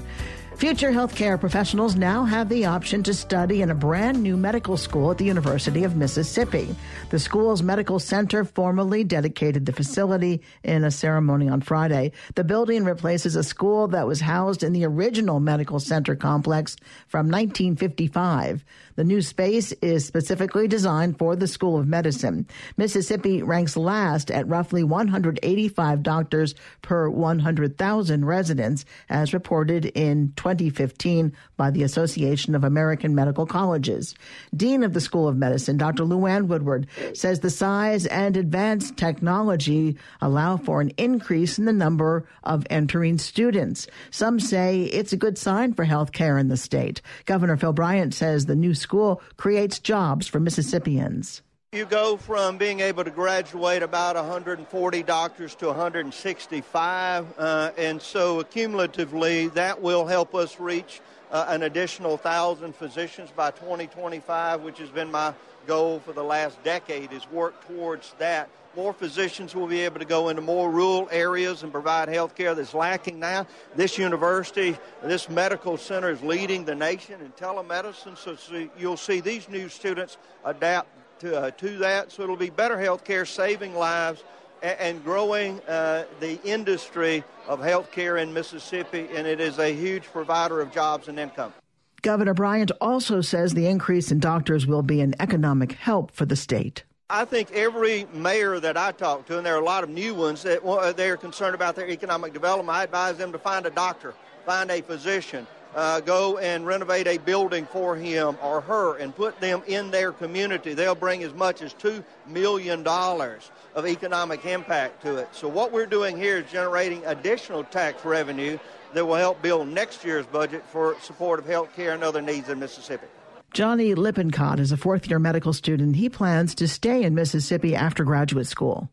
Future 0.57 0.89
healthcare 0.89 1.39
professionals 1.39 1.95
now 1.95 2.25
have 2.25 2.49
the 2.49 2.65
option 2.65 3.03
to 3.03 3.13
study 3.13 3.61
in 3.61 3.69
a 3.69 3.75
brand 3.75 4.23
new 4.23 4.35
medical 4.35 4.75
school 4.75 5.11
at 5.11 5.19
the 5.19 5.23
University 5.23 5.83
of 5.83 5.95
Mississippi. 5.95 6.75
The 7.11 7.19
school's 7.19 7.61
medical 7.61 7.99
center 7.99 8.43
formally 8.43 9.03
dedicated 9.03 9.67
the 9.67 9.71
facility 9.71 10.41
in 10.63 10.83
a 10.83 10.89
ceremony 10.89 11.47
on 11.47 11.61
Friday. 11.61 12.11
The 12.33 12.43
building 12.43 12.85
replaces 12.85 13.35
a 13.35 13.43
school 13.43 13.87
that 13.89 14.07
was 14.07 14.19
housed 14.19 14.63
in 14.63 14.73
the 14.73 14.83
original 14.83 15.39
medical 15.39 15.79
center 15.79 16.15
complex 16.15 16.75
from 17.07 17.27
1955. 17.27 18.65
The 18.95 19.03
new 19.03 19.21
space 19.21 19.73
is 19.73 20.07
specifically 20.07 20.67
designed 20.67 21.19
for 21.19 21.35
the 21.35 21.47
School 21.47 21.77
of 21.77 21.87
Medicine. 21.87 22.47
Mississippi 22.77 23.43
ranks 23.43 23.77
last 23.77 24.31
at 24.31 24.47
roughly 24.47 24.83
185 24.83 26.01
doctors 26.01 26.55
per 26.81 27.07
100,000 27.07 28.25
residents, 28.25 28.85
as 29.07 29.35
reported 29.35 29.85
in 29.85 30.33
2015 30.55 31.33
by 31.57 31.71
the 31.71 31.83
Association 31.83 32.55
of 32.55 32.63
American 32.63 33.13
Medical 33.13 33.45
Colleges. 33.45 34.15
Dean 34.55 34.83
of 34.83 34.93
the 34.93 35.01
School 35.01 35.27
of 35.27 35.35
Medicine, 35.35 35.77
Dr. 35.77 36.03
LouAnn 36.03 36.47
Woodward, 36.47 36.87
says 37.13 37.41
the 37.41 37.49
size 37.49 38.05
and 38.05 38.37
advanced 38.37 38.95
technology 38.95 39.97
allow 40.21 40.55
for 40.55 40.79
an 40.79 40.91
increase 40.97 41.59
in 41.59 41.65
the 41.65 41.73
number 41.73 42.27
of 42.43 42.65
entering 42.69 43.17
students. 43.17 43.87
Some 44.09 44.39
say 44.39 44.83
it's 44.83 45.13
a 45.13 45.17
good 45.17 45.37
sign 45.37 45.73
for 45.73 45.83
health 45.83 46.13
care 46.13 46.37
in 46.37 46.47
the 46.47 46.57
state. 46.57 47.01
Governor 47.25 47.57
Phil 47.57 47.73
Bryant 47.73 48.13
says 48.13 48.45
the 48.45 48.55
new 48.55 48.73
school 48.73 49.21
creates 49.35 49.79
jobs 49.79 50.27
for 50.27 50.39
Mississippians. 50.39 51.41
You 51.73 51.83
go 51.83 52.15
from 52.15 52.57
being 52.57 52.79
able 52.79 53.03
to 53.03 53.11
graduate 53.11 53.83
about 53.83 54.15
140 54.15 55.03
doctors 55.03 55.53
to 55.55 55.67
165, 55.67 57.25
uh, 57.37 57.71
and 57.77 58.01
so 58.01 58.41
cumulatively 58.43 59.47
that 59.49 59.81
will 59.81 60.05
help 60.05 60.33
us 60.33 60.61
reach 60.61 61.01
uh, 61.29 61.47
an 61.49 61.63
additional 61.63 62.11
1,000 62.11 62.73
physicians 62.73 63.31
by 63.35 63.51
2025, 63.51 64.61
which 64.61 64.77
has 64.77 64.87
been 64.87 65.11
my 65.11 65.33
goal 65.65 65.99
for 65.99 66.13
the 66.13 66.23
last 66.23 66.63
decade, 66.63 67.11
is 67.11 67.29
work 67.31 67.67
towards 67.67 68.15
that. 68.17 68.49
More 68.73 68.93
physicians 68.93 69.53
will 69.53 69.67
be 69.67 69.81
able 69.81 69.99
to 69.99 70.05
go 70.05 70.29
into 70.29 70.41
more 70.41 70.71
rural 70.71 71.09
areas 71.11 71.63
and 71.63 71.71
provide 71.73 72.07
health 72.07 72.33
care 72.33 72.55
that's 72.55 72.73
lacking 72.73 73.19
now. 73.19 73.45
This 73.75 73.97
university, 73.97 74.77
this 75.03 75.27
medical 75.27 75.75
center 75.75 76.11
is 76.11 76.21
leading 76.21 76.63
the 76.63 76.75
nation 76.75 77.19
in 77.19 77.33
telemedicine, 77.33 78.17
so 78.17 78.69
you'll 78.79 78.95
see 78.95 79.19
these 79.19 79.49
new 79.49 79.67
students 79.67 80.15
adapt 80.45 80.87
to, 81.19 81.39
uh, 81.39 81.51
to 81.51 81.77
that. 81.79 82.11
So 82.11 82.23
it'll 82.23 82.35
be 82.35 82.49
better 82.49 82.79
health 82.79 83.03
care, 83.03 83.25
saving 83.25 83.75
lives, 83.75 84.23
and, 84.61 84.79
and 84.79 85.03
growing 85.03 85.59
uh, 85.61 86.05
the 86.19 86.41
industry 86.43 87.23
of 87.47 87.61
health 87.61 87.91
care 87.91 88.17
in 88.17 88.33
Mississippi, 88.33 89.07
and 89.13 89.27
it 89.27 89.39
is 89.39 89.59
a 89.59 89.73
huge 89.73 90.03
provider 90.03 90.61
of 90.61 90.71
jobs 90.71 91.07
and 91.07 91.19
income. 91.19 91.53
Governor 92.01 92.33
Bryant 92.33 92.71
also 92.79 93.21
says 93.21 93.53
the 93.53 93.67
increase 93.67 94.11
in 94.11 94.19
doctors 94.19 94.67
will 94.67 94.83
be 94.83 95.01
an 95.01 95.15
economic 95.19 95.73
help 95.73 96.11
for 96.11 96.25
the 96.25 96.35
state. 96.35 96.83
I 97.09 97.25
think 97.25 97.51
every 97.53 98.05
mayor 98.13 98.59
that 98.59 98.75
I 98.75 98.91
talk 98.91 99.25
to, 99.27 99.37
and 99.37 99.45
there 99.45 99.55
are 99.55 99.61
a 99.61 99.65
lot 99.65 99.83
of 99.83 99.89
new 99.89 100.13
ones 100.13 100.43
that 100.43 100.93
they're 100.97 101.17
concerned 101.17 101.55
about 101.55 101.75
their 101.75 101.89
economic 101.89 102.33
development, 102.33 102.77
I 102.77 102.83
advise 102.83 103.17
them 103.17 103.31
to 103.31 103.39
find 103.39 103.65
a 103.65 103.69
doctor, 103.69 104.13
find 104.45 104.69
a 104.69 104.81
physician, 104.81 105.47
uh, 105.75 105.99
go 106.01 106.37
and 106.37 106.65
renovate 106.65 107.07
a 107.07 107.17
building 107.17 107.65
for 107.65 107.95
him 107.95 108.37
or 108.41 108.61
her 108.61 108.97
and 108.97 109.15
put 109.15 109.39
them 109.39 109.61
in 109.67 109.91
their 109.91 110.11
community. 110.11 110.73
They'll 110.73 110.95
bring 110.95 111.23
as 111.23 111.33
much 111.33 111.61
as 111.61 111.73
$2 111.75 112.03
million 112.27 112.85
of 112.87 113.85
economic 113.85 114.45
impact 114.45 115.03
to 115.03 115.17
it. 115.17 115.29
So, 115.31 115.47
what 115.47 115.71
we're 115.71 115.85
doing 115.85 116.17
here 116.17 116.37
is 116.37 116.51
generating 116.51 117.05
additional 117.05 117.63
tax 117.63 118.03
revenue 118.05 118.57
that 118.93 119.05
will 119.05 119.15
help 119.15 119.41
build 119.41 119.67
next 119.67 120.03
year's 120.03 120.25
budget 120.25 120.63
for 120.71 120.95
support 121.01 121.39
of 121.39 121.45
health 121.45 121.75
care 121.75 121.91
and 121.91 122.03
other 122.03 122.21
needs 122.21 122.49
in 122.49 122.59
Mississippi. 122.59 123.07
Johnny 123.53 123.95
Lippincott 123.95 124.59
is 124.59 124.71
a 124.71 124.77
fourth 124.77 125.09
year 125.09 125.19
medical 125.19 125.53
student. 125.53 125.95
He 125.95 126.09
plans 126.09 126.55
to 126.55 126.67
stay 126.67 127.03
in 127.03 127.15
Mississippi 127.15 127.75
after 127.75 128.03
graduate 128.03 128.47
school. 128.47 128.89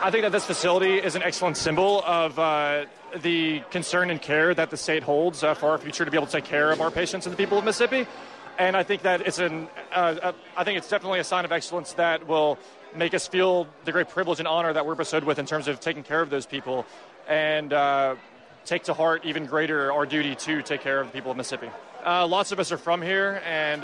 I 0.00 0.10
think 0.10 0.22
that 0.22 0.32
this 0.32 0.44
facility 0.44 0.94
is 0.98 1.14
an 1.14 1.22
excellent 1.22 1.56
symbol 1.56 2.02
of 2.04 2.38
uh, 2.38 2.86
the 3.20 3.60
concern 3.70 4.10
and 4.10 4.20
care 4.20 4.54
that 4.54 4.70
the 4.70 4.76
state 4.76 5.02
holds 5.02 5.44
uh, 5.44 5.54
for 5.54 5.70
our 5.70 5.78
future 5.78 6.04
to 6.04 6.10
be 6.10 6.16
able 6.16 6.26
to 6.26 6.32
take 6.32 6.44
care 6.44 6.70
of 6.70 6.80
our 6.80 6.90
patients 6.90 7.26
and 7.26 7.32
the 7.32 7.36
people 7.36 7.58
of 7.58 7.64
Mississippi. 7.64 8.06
And 8.58 8.76
I 8.76 8.82
think 8.82 9.02
that 9.02 9.26
it's 9.26 9.38
an, 9.38 9.68
uh, 9.92 10.16
uh 10.22 10.32
I 10.56 10.64
think 10.64 10.78
it's 10.78 10.88
definitely 10.88 11.20
a 11.20 11.24
sign 11.24 11.44
of 11.44 11.52
excellence 11.52 11.92
that 11.94 12.26
will 12.26 12.58
make 12.94 13.14
us 13.14 13.28
feel 13.28 13.66
the 13.84 13.92
great 13.92 14.08
privilege 14.08 14.38
and 14.38 14.48
honor 14.48 14.72
that 14.72 14.86
we're 14.86 14.94
bestowed 14.94 15.24
with 15.24 15.38
in 15.38 15.46
terms 15.46 15.68
of 15.68 15.80
taking 15.80 16.02
care 16.02 16.20
of 16.20 16.30
those 16.30 16.46
people, 16.46 16.84
and 17.28 17.72
uh, 17.72 18.16
take 18.64 18.84
to 18.84 18.94
heart 18.94 19.24
even 19.24 19.46
greater 19.46 19.92
our 19.92 20.06
duty 20.06 20.34
to 20.34 20.62
take 20.62 20.80
care 20.80 21.00
of 21.00 21.06
the 21.06 21.12
people 21.12 21.30
of 21.30 21.36
Mississippi. 21.36 21.70
Uh, 22.04 22.26
lots 22.26 22.52
of 22.52 22.58
us 22.58 22.72
are 22.72 22.78
from 22.78 23.00
here 23.00 23.40
and 23.46 23.82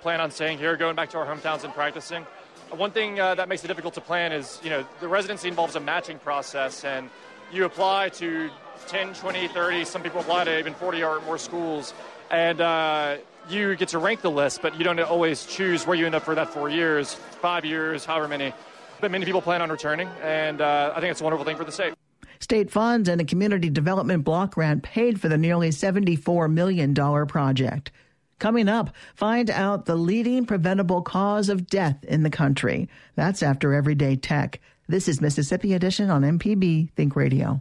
plan 0.00 0.20
on 0.20 0.30
staying 0.30 0.58
here, 0.58 0.76
going 0.76 0.96
back 0.96 1.10
to 1.10 1.18
our 1.18 1.26
hometowns 1.26 1.64
and 1.64 1.72
practicing. 1.72 2.26
One 2.70 2.92
thing 2.92 3.18
uh, 3.18 3.34
that 3.34 3.48
makes 3.48 3.64
it 3.64 3.68
difficult 3.68 3.94
to 3.94 4.00
plan 4.00 4.32
is, 4.32 4.60
you 4.62 4.70
know, 4.70 4.86
the 5.00 5.08
residency 5.08 5.48
involves 5.48 5.74
a 5.74 5.80
matching 5.80 6.18
process, 6.18 6.84
and 6.84 7.10
you 7.52 7.64
apply 7.64 8.10
to 8.10 8.50
10, 8.86 9.14
20, 9.14 9.48
30, 9.48 9.84
some 9.84 10.02
people 10.02 10.20
apply 10.20 10.44
to 10.44 10.58
even 10.58 10.74
40 10.74 11.02
or 11.02 11.20
more 11.22 11.36
schools, 11.36 11.92
and 12.30 12.60
uh, 12.60 13.16
you 13.48 13.74
get 13.74 13.88
to 13.88 13.98
rank 13.98 14.20
the 14.20 14.30
list, 14.30 14.62
but 14.62 14.78
you 14.78 14.84
don't 14.84 15.00
always 15.00 15.46
choose 15.46 15.86
where 15.86 15.96
you 15.96 16.06
end 16.06 16.14
up 16.14 16.22
for 16.22 16.34
that 16.34 16.50
four 16.50 16.70
years, 16.70 17.14
five 17.14 17.64
years, 17.64 18.04
however 18.04 18.28
many. 18.28 18.52
But 19.00 19.10
many 19.10 19.24
people 19.24 19.42
plan 19.42 19.62
on 19.62 19.70
returning, 19.70 20.08
and 20.22 20.60
uh, 20.60 20.92
I 20.94 21.00
think 21.00 21.10
it's 21.10 21.20
a 21.20 21.24
wonderful 21.24 21.44
thing 21.44 21.56
for 21.56 21.64
the 21.64 21.72
state. 21.72 21.94
State 22.38 22.70
funds 22.70 23.08
and 23.08 23.20
a 23.20 23.24
community 23.24 23.68
development 23.68 24.24
block 24.24 24.54
grant 24.54 24.82
paid 24.82 25.20
for 25.20 25.28
the 25.28 25.36
nearly 25.36 25.70
$74 25.70 26.50
million 26.52 26.94
project. 27.26 27.90
Coming 28.40 28.70
up, 28.70 28.94
find 29.14 29.50
out 29.50 29.84
the 29.84 29.94
leading 29.94 30.46
preventable 30.46 31.02
cause 31.02 31.50
of 31.50 31.66
death 31.66 32.02
in 32.04 32.22
the 32.22 32.30
country. 32.30 32.88
That's 33.14 33.42
after 33.42 33.74
Everyday 33.74 34.16
Tech. 34.16 34.60
This 34.88 35.08
is 35.08 35.20
Mississippi 35.20 35.74
Edition 35.74 36.10
on 36.10 36.22
MPB 36.22 36.90
Think 36.92 37.14
Radio. 37.14 37.60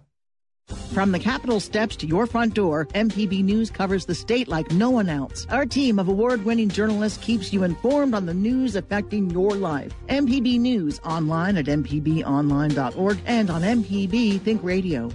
From 0.93 1.11
the 1.11 1.19
Capitol 1.19 1.59
steps 1.59 1.97
to 1.97 2.07
your 2.07 2.27
front 2.27 2.53
door, 2.53 2.85
MPB 2.93 3.43
News 3.43 3.69
covers 3.69 4.05
the 4.05 4.15
state 4.15 4.47
like 4.47 4.71
no 4.71 4.89
one 4.89 5.09
else. 5.09 5.45
Our 5.49 5.65
team 5.65 5.99
of 5.99 6.07
award 6.07 6.45
winning 6.45 6.69
journalists 6.69 7.21
keeps 7.23 7.51
you 7.51 7.63
informed 7.63 8.13
on 8.13 8.25
the 8.25 8.33
news 8.33 8.77
affecting 8.77 9.29
your 9.31 9.55
life. 9.55 9.93
MPB 10.07 10.59
News 10.59 11.01
online 11.03 11.57
at 11.57 11.65
MPBOnline.org 11.65 13.17
and 13.25 13.49
on 13.49 13.61
MPB 13.63 14.39
Think 14.41 14.63
Radio. 14.63 15.11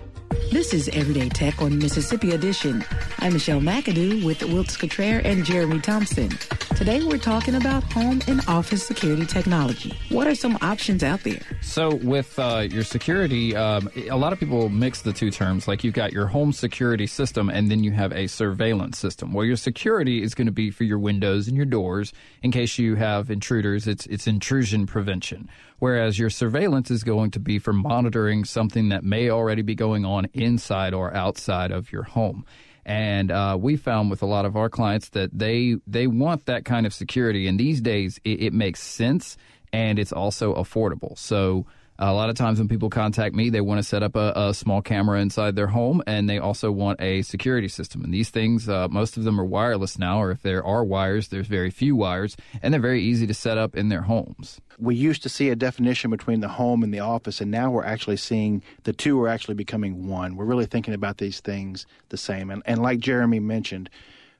This 0.54 0.72
is 0.72 0.88
Everyday 0.90 1.28
Tech 1.30 1.60
on 1.60 1.78
Mississippi 1.78 2.30
Edition. 2.30 2.84
I'm 3.18 3.32
Michelle 3.32 3.60
McAdoo 3.60 4.24
with 4.24 4.40
Wilts 4.44 4.76
Cottrell 4.76 5.20
and 5.24 5.44
Jeremy 5.44 5.80
Thompson. 5.80 6.28
Today 6.76 7.04
we're 7.04 7.18
talking 7.18 7.54
about 7.54 7.84
home 7.84 8.20
and 8.26 8.40
office 8.48 8.84
security 8.84 9.24
technology. 9.24 9.96
What 10.08 10.26
are 10.26 10.34
some 10.34 10.58
options 10.60 11.04
out 11.04 11.22
there? 11.22 11.40
So, 11.60 11.94
with 11.94 12.36
uh, 12.36 12.66
your 12.68 12.82
security, 12.82 13.54
um, 13.54 13.88
a 13.94 14.16
lot 14.16 14.32
of 14.32 14.40
people 14.40 14.68
mix 14.68 15.02
the 15.02 15.12
two 15.12 15.30
terms. 15.30 15.68
Like 15.68 15.84
you've 15.84 15.94
got 15.94 16.12
your 16.12 16.26
home 16.26 16.52
security 16.52 17.06
system, 17.06 17.48
and 17.48 17.70
then 17.70 17.84
you 17.84 17.92
have 17.92 18.12
a 18.12 18.26
surveillance 18.26 18.98
system. 18.98 19.32
Well, 19.32 19.44
your 19.44 19.56
security 19.56 20.20
is 20.20 20.34
going 20.34 20.46
to 20.46 20.52
be 20.52 20.72
for 20.72 20.82
your 20.82 20.98
windows 20.98 21.46
and 21.46 21.56
your 21.56 21.64
doors 21.64 22.12
in 22.42 22.50
case 22.50 22.76
you 22.76 22.96
have 22.96 23.30
intruders. 23.30 23.86
It's 23.86 24.06
it's 24.06 24.26
intrusion 24.26 24.86
prevention. 24.86 25.48
Whereas 25.78 26.18
your 26.18 26.30
surveillance 26.30 26.90
is 26.90 27.04
going 27.04 27.30
to 27.32 27.40
be 27.40 27.60
for 27.60 27.72
monitoring 27.72 28.44
something 28.44 28.88
that 28.88 29.04
may 29.04 29.30
already 29.30 29.62
be 29.62 29.76
going 29.76 30.04
on 30.04 30.26
inside 30.34 30.92
or 30.92 31.14
outside 31.14 31.70
of 31.70 31.92
your 31.92 32.02
home. 32.02 32.44
And 32.86 33.30
uh, 33.30 33.56
we 33.60 33.76
found 33.76 34.10
with 34.10 34.22
a 34.22 34.26
lot 34.26 34.44
of 34.44 34.56
our 34.56 34.68
clients 34.68 35.08
that 35.10 35.30
they 35.36 35.76
they 35.86 36.06
want 36.06 36.46
that 36.46 36.64
kind 36.64 36.86
of 36.86 36.92
security. 36.92 37.46
And 37.46 37.58
these 37.58 37.80
days, 37.80 38.20
it, 38.24 38.42
it 38.42 38.52
makes 38.52 38.80
sense 38.82 39.36
and 39.72 39.98
it's 39.98 40.12
also 40.12 40.54
affordable. 40.54 41.18
So 41.18 41.66
a 41.98 42.12
lot 42.12 42.28
of 42.28 42.34
times 42.34 42.58
when 42.58 42.68
people 42.68 42.90
contact 42.90 43.34
me, 43.34 43.50
they 43.50 43.60
want 43.60 43.78
to 43.78 43.82
set 43.82 44.02
up 44.02 44.16
a, 44.16 44.32
a, 44.34 44.54
small 44.54 44.82
camera 44.82 45.20
inside 45.20 45.54
their 45.54 45.68
home, 45.68 46.02
and 46.06 46.28
they 46.28 46.38
also 46.38 46.72
want 46.72 47.00
a 47.00 47.22
security 47.22 47.68
system. 47.68 48.02
And 48.02 48.12
these 48.12 48.30
things, 48.30 48.68
uh, 48.68 48.88
most 48.88 49.16
of 49.16 49.24
them 49.24 49.40
are 49.40 49.44
wireless 49.44 49.98
now, 49.98 50.20
or 50.20 50.30
if 50.30 50.42
there 50.42 50.64
are 50.64 50.84
wires, 50.84 51.28
there's 51.28 51.46
very 51.46 51.70
few 51.70 51.94
wires, 51.94 52.36
and 52.62 52.74
they're 52.74 52.80
very 52.80 53.02
easy 53.02 53.26
to 53.26 53.34
set 53.34 53.58
up 53.58 53.76
in 53.76 53.90
their 53.90 54.02
homes. 54.02 54.60
We 54.78 54.96
used 54.96 55.22
to 55.22 55.28
see 55.28 55.50
a 55.50 55.56
definition 55.56 56.10
between 56.10 56.40
the 56.40 56.48
home 56.48 56.82
and 56.82 56.92
the 56.92 57.00
office, 57.00 57.40
and 57.40 57.50
now 57.50 57.70
we're 57.70 57.84
actually 57.84 58.16
seeing 58.16 58.62
the 58.82 58.92
two 58.92 59.20
are 59.22 59.28
actually 59.28 59.54
becoming 59.54 60.08
one. 60.08 60.36
We're 60.36 60.46
really 60.46 60.66
thinking 60.66 60.94
about 60.94 61.18
these 61.18 61.40
things 61.40 61.86
the 62.08 62.16
same. 62.16 62.50
And, 62.50 62.62
and 62.66 62.82
like 62.82 62.98
Jeremy 62.98 63.38
mentioned, 63.38 63.88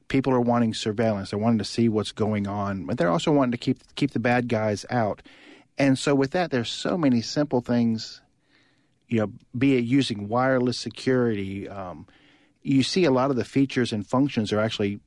people 0.09 0.33
are 0.33 0.41
wanting 0.41 0.75
surveillance. 0.75 1.31
They're 1.31 1.39
wanting 1.39 1.59
to 1.59 1.65
see 1.65 1.89
what's 1.89 2.13
going 2.13 2.47
on, 2.49 2.87
but 2.87 2.99
they're 2.99 3.11
also 3.11 3.33
wanting 3.33 3.53
to 3.53 3.59
keep 3.59 3.79
keep 3.95 4.11
the 4.11 4.19
bad 4.19 4.49
guys 4.49 4.85
out. 4.91 5.23
And 5.79 5.99
so 5.99 6.15
with 6.15 6.33
that, 6.33 6.51
there's 6.51 6.71
so 6.71 6.97
many 6.97 7.21
simple 7.21 7.61
things, 7.61 8.21
you 9.09 9.19
know, 9.19 9.33
be 9.57 9.77
it 9.77 9.85
using 9.85 10.29
wireless 10.29 10.79
security. 10.79 11.69
Um, 11.69 12.07
you 12.63 12.83
see 12.83 13.05
a 13.05 13.11
lot 13.11 13.31
of 13.31 13.37
the 13.37 13.45
features 13.45 13.93
and 13.93 14.07
functions 14.07 14.53
are 14.53 14.61
actually 14.61 15.01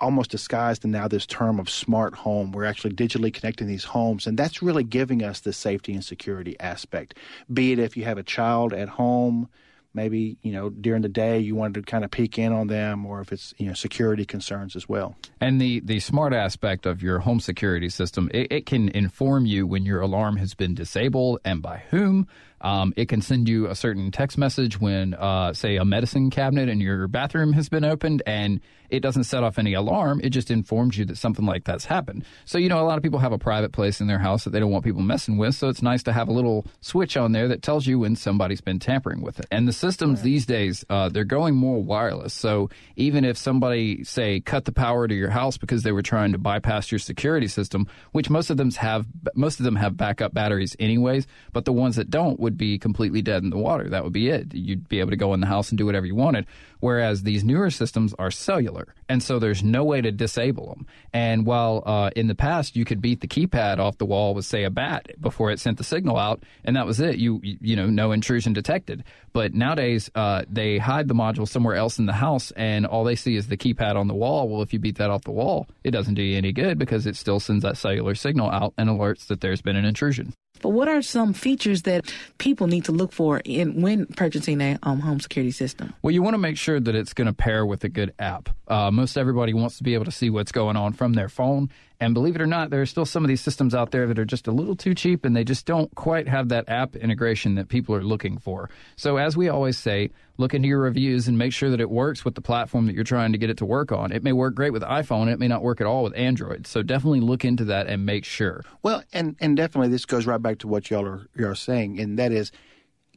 almost 0.00 0.30
disguised 0.30 0.84
in 0.84 0.90
now 0.90 1.08
this 1.08 1.26
term 1.26 1.60
of 1.60 1.70
smart 1.70 2.14
home. 2.14 2.52
We're 2.52 2.64
actually 2.64 2.94
digitally 2.94 3.32
connecting 3.32 3.66
these 3.66 3.84
homes, 3.84 4.26
and 4.26 4.36
that's 4.38 4.62
really 4.62 4.84
giving 4.84 5.22
us 5.22 5.40
the 5.40 5.52
safety 5.52 5.92
and 5.92 6.04
security 6.04 6.58
aspect. 6.58 7.14
Be 7.52 7.72
it 7.72 7.78
if 7.78 7.96
you 7.96 8.04
have 8.04 8.18
a 8.18 8.22
child 8.22 8.72
at 8.72 8.88
home, 8.88 9.48
maybe 9.94 10.36
you 10.42 10.52
know 10.52 10.70
during 10.70 11.02
the 11.02 11.08
day 11.08 11.38
you 11.38 11.54
wanted 11.54 11.74
to 11.74 11.82
kind 11.82 12.04
of 12.04 12.10
peek 12.10 12.38
in 12.38 12.52
on 12.52 12.66
them 12.66 13.06
or 13.06 13.20
if 13.20 13.32
it's 13.32 13.54
you 13.56 13.66
know 13.66 13.74
security 13.74 14.24
concerns 14.24 14.76
as 14.76 14.88
well. 14.88 15.16
And 15.40 15.60
the 15.60 15.80
the 15.80 16.00
smart 16.00 16.32
aspect 16.32 16.86
of 16.86 17.02
your 17.02 17.20
home 17.20 17.40
security 17.40 17.88
system 17.88 18.30
it, 18.34 18.50
it 18.50 18.66
can 18.66 18.88
inform 18.90 19.46
you 19.46 19.66
when 19.66 19.84
your 19.84 20.00
alarm 20.00 20.36
has 20.36 20.54
been 20.54 20.74
disabled 20.74 21.38
and 21.44 21.62
by 21.62 21.84
whom 21.90 22.26
um, 22.64 22.94
it 22.96 23.08
can 23.10 23.20
send 23.20 23.46
you 23.48 23.66
a 23.66 23.74
certain 23.74 24.10
text 24.10 24.38
message 24.38 24.80
when, 24.80 25.12
uh, 25.14 25.52
say, 25.52 25.76
a 25.76 25.84
medicine 25.84 26.30
cabinet 26.30 26.70
in 26.70 26.80
your 26.80 27.06
bathroom 27.08 27.52
has 27.52 27.68
been 27.68 27.84
opened 27.84 28.22
and 28.26 28.60
it 28.88 29.00
doesn't 29.00 29.24
set 29.24 29.42
off 29.42 29.58
any 29.58 29.74
alarm. 29.74 30.20
It 30.22 30.30
just 30.30 30.50
informs 30.50 30.96
you 30.96 31.04
that 31.06 31.18
something 31.18 31.44
like 31.44 31.64
that's 31.64 31.84
happened. 31.84 32.24
So, 32.44 32.58
you 32.58 32.68
know, 32.68 32.80
a 32.80 32.86
lot 32.86 32.96
of 32.96 33.02
people 33.02 33.18
have 33.18 33.32
a 33.32 33.38
private 33.38 33.72
place 33.72 34.00
in 34.00 34.06
their 34.06 34.18
house 34.18 34.44
that 34.44 34.50
they 34.50 34.60
don't 34.60 34.70
want 34.70 34.84
people 34.84 35.02
messing 35.02 35.36
with. 35.36 35.54
So 35.54 35.68
it's 35.68 35.82
nice 35.82 36.02
to 36.04 36.12
have 36.12 36.28
a 36.28 36.32
little 36.32 36.66
switch 36.80 37.16
on 37.16 37.32
there 37.32 37.48
that 37.48 37.60
tells 37.60 37.86
you 37.86 37.98
when 37.98 38.16
somebody's 38.16 38.60
been 38.60 38.78
tampering 38.78 39.20
with 39.20 39.40
it. 39.40 39.46
And 39.50 39.68
the 39.68 39.72
systems 39.72 40.20
right. 40.20 40.24
these 40.24 40.46
days, 40.46 40.84
uh, 40.88 41.08
they're 41.10 41.24
going 41.24 41.54
more 41.56 41.82
wireless. 41.82 42.32
So 42.32 42.70
even 42.96 43.24
if 43.24 43.36
somebody, 43.36 44.04
say, 44.04 44.40
cut 44.40 44.64
the 44.64 44.72
power 44.72 45.06
to 45.06 45.14
your 45.14 45.30
house 45.30 45.58
because 45.58 45.82
they 45.82 45.92
were 45.92 46.02
trying 46.02 46.32
to 46.32 46.38
bypass 46.38 46.90
your 46.90 46.98
security 46.98 47.48
system, 47.48 47.86
which 48.12 48.30
most 48.30 48.48
of 48.48 48.56
them 48.56 48.70
have, 48.72 49.06
most 49.34 49.60
of 49.60 49.64
them 49.64 49.76
have 49.76 49.96
backup 49.96 50.32
batteries 50.32 50.76
anyways, 50.78 51.26
but 51.52 51.64
the 51.64 51.72
ones 51.72 51.96
that 51.96 52.10
don't 52.10 52.38
would 52.40 52.53
would 52.54 52.58
be 52.58 52.78
completely 52.78 53.20
dead 53.20 53.42
in 53.42 53.50
the 53.50 53.58
water. 53.58 53.88
That 53.88 54.04
would 54.04 54.12
be 54.12 54.28
it. 54.28 54.54
You'd 54.54 54.88
be 54.88 55.00
able 55.00 55.10
to 55.10 55.16
go 55.16 55.34
in 55.34 55.40
the 55.40 55.46
house 55.48 55.70
and 55.70 55.78
do 55.78 55.86
whatever 55.86 56.06
you 56.06 56.14
wanted. 56.14 56.46
Whereas 56.78 57.22
these 57.22 57.42
newer 57.42 57.70
systems 57.70 58.14
are 58.18 58.30
cellular, 58.30 58.94
and 59.08 59.22
so 59.22 59.38
there's 59.38 59.62
no 59.62 59.84
way 59.84 60.02
to 60.02 60.12
disable 60.12 60.68
them. 60.68 60.86
And 61.14 61.46
while 61.46 61.82
uh, 61.86 62.10
in 62.14 62.28
the 62.28 62.34
past 62.34 62.76
you 62.76 62.84
could 62.84 63.00
beat 63.00 63.22
the 63.22 63.26
keypad 63.26 63.78
off 63.78 63.96
the 63.96 64.04
wall 64.04 64.34
with 64.34 64.44
say 64.44 64.64
a 64.64 64.70
bat 64.70 65.08
before 65.18 65.50
it 65.50 65.60
sent 65.60 65.78
the 65.78 65.84
signal 65.84 66.18
out, 66.18 66.42
and 66.62 66.76
that 66.76 66.86
was 66.86 67.00
it. 67.00 67.16
You 67.16 67.40
you 67.42 67.74
know 67.74 67.86
no 67.86 68.12
intrusion 68.12 68.52
detected. 68.52 69.02
But 69.32 69.54
nowadays 69.54 70.10
uh, 70.14 70.44
they 70.48 70.78
hide 70.78 71.08
the 71.08 71.14
module 71.14 71.48
somewhere 71.48 71.74
else 71.74 71.98
in 71.98 72.06
the 72.06 72.12
house, 72.12 72.52
and 72.52 72.86
all 72.86 73.02
they 73.02 73.16
see 73.16 73.34
is 73.34 73.48
the 73.48 73.56
keypad 73.56 73.96
on 73.96 74.06
the 74.06 74.14
wall. 74.14 74.48
Well, 74.48 74.62
if 74.62 74.72
you 74.72 74.78
beat 74.78 74.98
that 74.98 75.10
off 75.10 75.24
the 75.24 75.32
wall, 75.32 75.66
it 75.82 75.90
doesn't 75.90 76.14
do 76.14 76.22
you 76.22 76.36
any 76.36 76.52
good 76.52 76.78
because 76.78 77.06
it 77.06 77.16
still 77.16 77.40
sends 77.40 77.62
that 77.62 77.78
cellular 77.78 78.14
signal 78.14 78.50
out 78.50 78.74
and 78.76 78.90
alerts 78.90 79.26
that 79.28 79.40
there's 79.40 79.62
been 79.62 79.76
an 79.76 79.86
intrusion. 79.86 80.34
But 80.64 80.70
what 80.70 80.88
are 80.88 81.02
some 81.02 81.34
features 81.34 81.82
that 81.82 82.10
people 82.38 82.68
need 82.68 82.86
to 82.86 82.92
look 82.92 83.12
for 83.12 83.42
in 83.44 83.82
when 83.82 84.06
purchasing 84.06 84.62
a 84.62 84.78
um, 84.82 84.98
home 85.00 85.20
security 85.20 85.50
system? 85.50 85.92
Well, 86.00 86.12
you 86.12 86.22
want 86.22 86.32
to 86.32 86.38
make 86.38 86.56
sure 86.56 86.80
that 86.80 86.94
it's 86.94 87.12
going 87.12 87.26
to 87.26 87.34
pair 87.34 87.66
with 87.66 87.84
a 87.84 87.90
good 87.90 88.14
app. 88.18 88.48
Uh, 88.66 88.90
most 88.90 89.18
everybody 89.18 89.52
wants 89.52 89.76
to 89.76 89.82
be 89.82 89.92
able 89.92 90.06
to 90.06 90.10
see 90.10 90.30
what's 90.30 90.52
going 90.52 90.76
on 90.76 90.94
from 90.94 91.12
their 91.12 91.28
phone. 91.28 91.68
And 92.00 92.12
believe 92.12 92.34
it 92.34 92.42
or 92.42 92.46
not, 92.46 92.70
there 92.70 92.82
are 92.82 92.86
still 92.86 93.06
some 93.06 93.24
of 93.24 93.28
these 93.28 93.40
systems 93.40 93.74
out 93.74 93.92
there 93.92 94.06
that 94.08 94.18
are 94.18 94.24
just 94.24 94.48
a 94.48 94.52
little 94.52 94.74
too 94.74 94.94
cheap 94.94 95.24
and 95.24 95.34
they 95.34 95.44
just 95.44 95.64
don't 95.64 95.94
quite 95.94 96.26
have 96.26 96.48
that 96.48 96.68
app 96.68 96.96
integration 96.96 97.54
that 97.54 97.68
people 97.68 97.94
are 97.94 98.02
looking 98.02 98.36
for. 98.36 98.68
So, 98.96 99.16
as 99.16 99.36
we 99.36 99.48
always 99.48 99.78
say, 99.78 100.10
look 100.36 100.54
into 100.54 100.66
your 100.66 100.80
reviews 100.80 101.28
and 101.28 101.38
make 101.38 101.52
sure 101.52 101.70
that 101.70 101.80
it 101.80 101.90
works 101.90 102.24
with 102.24 102.34
the 102.34 102.40
platform 102.40 102.86
that 102.86 102.94
you're 102.94 103.04
trying 103.04 103.32
to 103.32 103.38
get 103.38 103.48
it 103.48 103.58
to 103.58 103.64
work 103.64 103.92
on. 103.92 104.10
It 104.10 104.24
may 104.24 104.32
work 104.32 104.54
great 104.54 104.72
with 104.72 104.82
iPhone, 104.82 105.32
it 105.32 105.38
may 105.38 105.48
not 105.48 105.62
work 105.62 105.80
at 105.80 105.86
all 105.86 106.02
with 106.02 106.16
Android. 106.16 106.66
So, 106.66 106.82
definitely 106.82 107.20
look 107.20 107.44
into 107.44 107.64
that 107.66 107.86
and 107.86 108.04
make 108.04 108.24
sure. 108.24 108.64
Well, 108.82 109.04
and, 109.12 109.36
and 109.40 109.56
definitely 109.56 109.88
this 109.88 110.04
goes 110.04 110.26
right 110.26 110.42
back 110.42 110.58
to 110.58 110.68
what 110.68 110.90
y'all 110.90 111.06
are, 111.06 111.28
are 111.38 111.54
saying, 111.54 112.00
and 112.00 112.18
that 112.18 112.32
is 112.32 112.50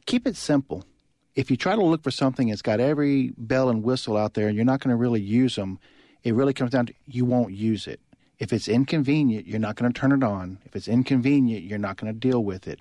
keep 0.06 0.26
it 0.26 0.36
simple. 0.36 0.84
If 1.34 1.50
you 1.50 1.56
try 1.56 1.76
to 1.76 1.84
look 1.84 2.02
for 2.02 2.10
something 2.10 2.48
that's 2.48 2.62
got 2.62 2.80
every 2.80 3.32
bell 3.36 3.68
and 3.68 3.82
whistle 3.82 4.16
out 4.16 4.34
there 4.34 4.48
and 4.48 4.56
you're 4.56 4.64
not 4.64 4.80
going 4.80 4.90
to 4.90 4.96
really 4.96 5.20
use 5.20 5.54
them, 5.54 5.78
it 6.24 6.34
really 6.34 6.52
comes 6.52 6.72
down 6.72 6.86
to 6.86 6.94
you 7.06 7.24
won't 7.24 7.52
use 7.52 7.86
it. 7.86 8.00
If 8.38 8.52
it's 8.52 8.68
inconvenient, 8.68 9.46
you're 9.46 9.58
not 9.58 9.76
going 9.76 9.92
to 9.92 10.00
turn 10.00 10.12
it 10.12 10.22
on. 10.22 10.58
If 10.64 10.76
it's 10.76 10.88
inconvenient, 10.88 11.64
you're 11.64 11.78
not 11.78 11.96
going 11.96 12.12
to 12.12 12.18
deal 12.18 12.44
with 12.44 12.68
it. 12.68 12.80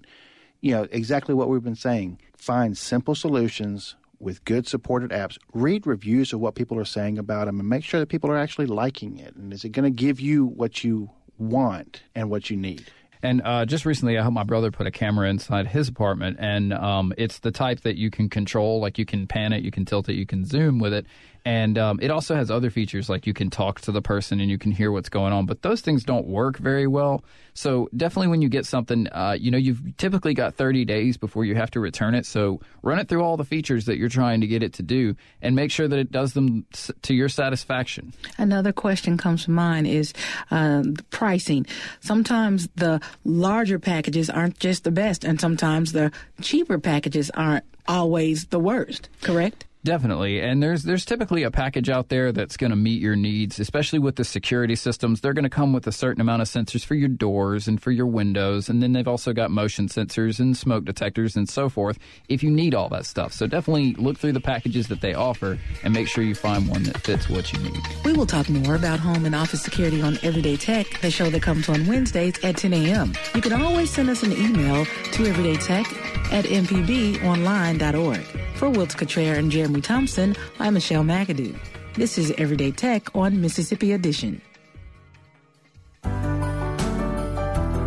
You 0.62 0.72
know, 0.72 0.88
exactly 0.92 1.34
what 1.34 1.50
we've 1.50 1.64
been 1.64 1.76
saying. 1.76 2.20
Find 2.36 2.78
simple 2.78 3.16
solutions 3.16 3.96
with 4.20 4.44
good 4.46 4.68
supported 4.68 5.12
apps. 5.12 5.38
Read 5.54 5.86
reviews 5.86 6.34
of 6.34 6.40
what 6.40 6.56
people 6.56 6.80
are 6.80 6.86
saying 6.86 7.18
about 7.18 7.46
them 7.46 7.60
and 7.60 7.70
make 7.70 7.84
sure 7.84 8.00
that 8.00 8.10
people 8.10 8.32
are 8.32 8.38
actually 8.38 8.66
liking 8.68 9.18
it. 9.18 9.36
And 9.36 9.54
is 9.54 9.64
it 9.64 9.70
going 9.70 9.84
to 9.84 9.90
give 9.92 10.20
you 10.20 10.46
what 10.46 10.84
you 10.84 11.10
want 11.38 12.04
and 12.16 12.30
what 12.30 12.50
you 12.50 12.58
need? 12.58 12.92
And 13.24 13.42
uh, 13.44 13.66
just 13.66 13.86
recently, 13.86 14.18
I 14.18 14.22
helped 14.22 14.36
my 14.36 14.44
brother 14.44 14.72
put 14.72 14.86
a 14.86 14.92
camera 14.92 15.28
inside 15.30 15.68
his 15.68 15.90
apartment, 15.90 16.38
and 16.40 16.72
um, 16.72 17.14
it's 17.18 17.40
the 17.40 17.52
type 17.52 17.82
that 17.82 17.96
you 17.96 18.12
can 18.12 18.30
control. 18.30 18.80
Like 18.80 19.00
you 19.00 19.06
can 19.06 19.26
pan 19.26 19.54
it, 19.54 19.64
you 19.64 19.72
can 19.72 19.86
tilt 19.86 20.08
it, 20.08 20.14
you 20.14 20.26
can 20.26 20.46
zoom 20.46 20.78
with 20.78 20.94
it, 20.94 21.08
and 21.48 21.78
um, 21.78 21.98
it 22.02 22.12
also 22.12 22.36
has 22.36 22.52
other 22.52 22.70
features 22.70 23.08
like 23.08 23.26
you 23.26 23.34
can 23.34 23.50
talk 23.50 23.80
to 23.80 23.94
the 23.94 24.02
person 24.02 24.42
and 24.42 24.52
you 24.52 24.58
can 24.58 24.74
hear 24.74 24.92
what's 24.92 25.08
going 25.08 25.32
on. 25.32 25.46
But 25.46 25.62
those 25.62 25.80
things 25.80 26.04
don't 26.04 26.28
work 26.28 26.58
very 26.58 26.88
well. 26.88 27.24
So 27.54 27.88
definitely, 27.96 28.28
when 28.28 28.42
you 28.42 28.50
get 28.50 28.66
something, 28.66 29.08
uh, 29.14 29.38
you 29.40 29.50
know, 29.50 29.58
you've 29.58 29.96
typically 29.96 30.34
got 30.34 30.56
30 30.56 30.84
days 30.84 31.16
before 31.16 31.46
you 31.46 31.56
have 31.56 31.72
to 31.72 31.80
return 31.80 32.16
it. 32.16 32.26
So 32.26 32.60
run 32.82 33.00
it 33.00 33.08
through 33.08 33.24
all 33.24 33.38
the 33.38 33.46
features 33.46 33.86
that 33.86 33.98
you're 33.98 34.10
trying 34.10 34.42
to 34.42 34.48
get 34.48 34.62
it 34.62 34.74
to 34.74 34.84
do, 34.84 35.16
and 35.42 35.56
make 35.56 35.72
sure 35.72 35.88
that 35.88 35.98
it 35.98 36.12
does 36.12 36.34
them 36.34 36.66
to 37.04 37.14
your 37.14 37.30
satisfaction. 37.30 38.12
Another 38.38 38.74
question 38.74 39.18
comes 39.18 39.46
to 39.46 39.52
mind 39.52 39.88
is 39.88 40.14
uh, 40.52 40.84
pricing. 41.12 41.66
Sometimes 42.02 42.68
the 42.76 43.00
larger 43.24 43.80
packages 43.80 44.30
aren't 44.30 44.60
just 44.60 44.84
the 44.84 44.92
best, 44.92 45.24
and 45.24 45.40
sometimes 45.40 45.94
the 45.94 46.12
cheaper 46.42 46.78
packages 46.78 47.32
aren't 47.32 47.64
always 47.88 48.48
the 48.48 48.60
worst. 48.60 49.08
Correct? 49.22 49.64
Definitely, 49.88 50.42
and 50.42 50.62
there's 50.62 50.84
there's 50.84 51.06
typically 51.06 51.44
a 51.44 51.50
package 51.50 51.88
out 51.88 52.10
there 52.10 52.34
that's 52.34 52.58
going 52.58 52.72
to 52.72 52.76
meet 52.76 53.02
your 53.02 53.16
needs, 53.16 53.58
especially 53.58 54.00
with 54.00 54.18
the 54.18 54.26
security 54.26 54.76
systems. 54.76 55.22
They're 55.22 55.32
going 55.32 55.46
to 55.46 55.50
come 55.50 55.72
with 55.72 55.88
a 55.88 55.94
certain 55.94 56.20
amount 56.20 56.42
of 56.42 56.50
sensors 56.50 56.84
for 56.84 56.94
your 56.94 57.08
doors 57.08 57.70
and 57.70 57.82
for 57.82 57.92
your 57.92 58.06
windows, 58.06 58.68
and 58.68 58.84
then 58.84 58.92
they've 58.92 59.08
also 59.08 59.32
got 59.32 59.50
motion 59.50 59.88
sensors 59.88 60.42
and 60.42 60.58
smoke 60.58 60.84
detectors 60.84 61.38
and 61.38 61.48
so 61.48 61.70
forth. 61.70 62.00
If 62.28 62.44
you 62.44 62.52
need 62.52 62.76
all 62.76 62.90
that 62.90 63.06
stuff, 63.06 63.32
so 63.32 63.48
definitely 63.48 63.94
look 63.94 64.18
through 64.18 64.34
the 64.34 64.42
packages 64.42 64.90
that 64.90 65.00
they 65.00 65.14
offer 65.14 65.58
and 65.86 65.94
make 65.94 66.10
sure 66.10 66.22
you 66.22 66.36
find 66.36 66.68
one 66.68 66.84
that 66.84 66.98
fits 66.98 67.30
what 67.30 67.54
you 67.54 67.60
need. 67.60 67.80
We 68.04 68.12
will 68.12 68.26
talk 68.26 68.50
more 68.50 68.76
about 68.76 69.00
home 69.00 69.24
and 69.24 69.34
office 69.34 69.62
security 69.62 70.02
on 70.02 70.20
Everyday 70.22 70.58
Tech, 70.58 71.00
the 71.00 71.10
show 71.10 71.30
that 71.30 71.42
comes 71.42 71.70
on 71.70 71.88
Wednesdays 71.88 72.44
at 72.44 72.58
10 72.58 72.74
a.m. 72.74 73.14
You 73.34 73.42
can 73.42 73.54
always 73.54 73.90
send 73.90 74.10
us 74.10 74.22
an 74.22 74.34
email 74.34 74.84
to 74.84 75.24
everydaytech 75.24 76.27
at 76.32 76.46
mpbonline.org. 76.46 78.26
For 78.56 78.70
Wilts 78.70 78.96
Cottrell 78.96 79.36
and 79.36 79.52
Jeremy 79.52 79.82
Thompson, 79.82 80.36
I'm 80.60 80.74
Michelle 80.74 81.04
McAdoo. 81.04 81.58
This 81.96 82.18
is 82.18 82.32
Everyday 82.38 82.72
Tech 82.72 83.16
on 83.16 83.42
Mississippi 83.42 83.94
Edition. 83.94 84.42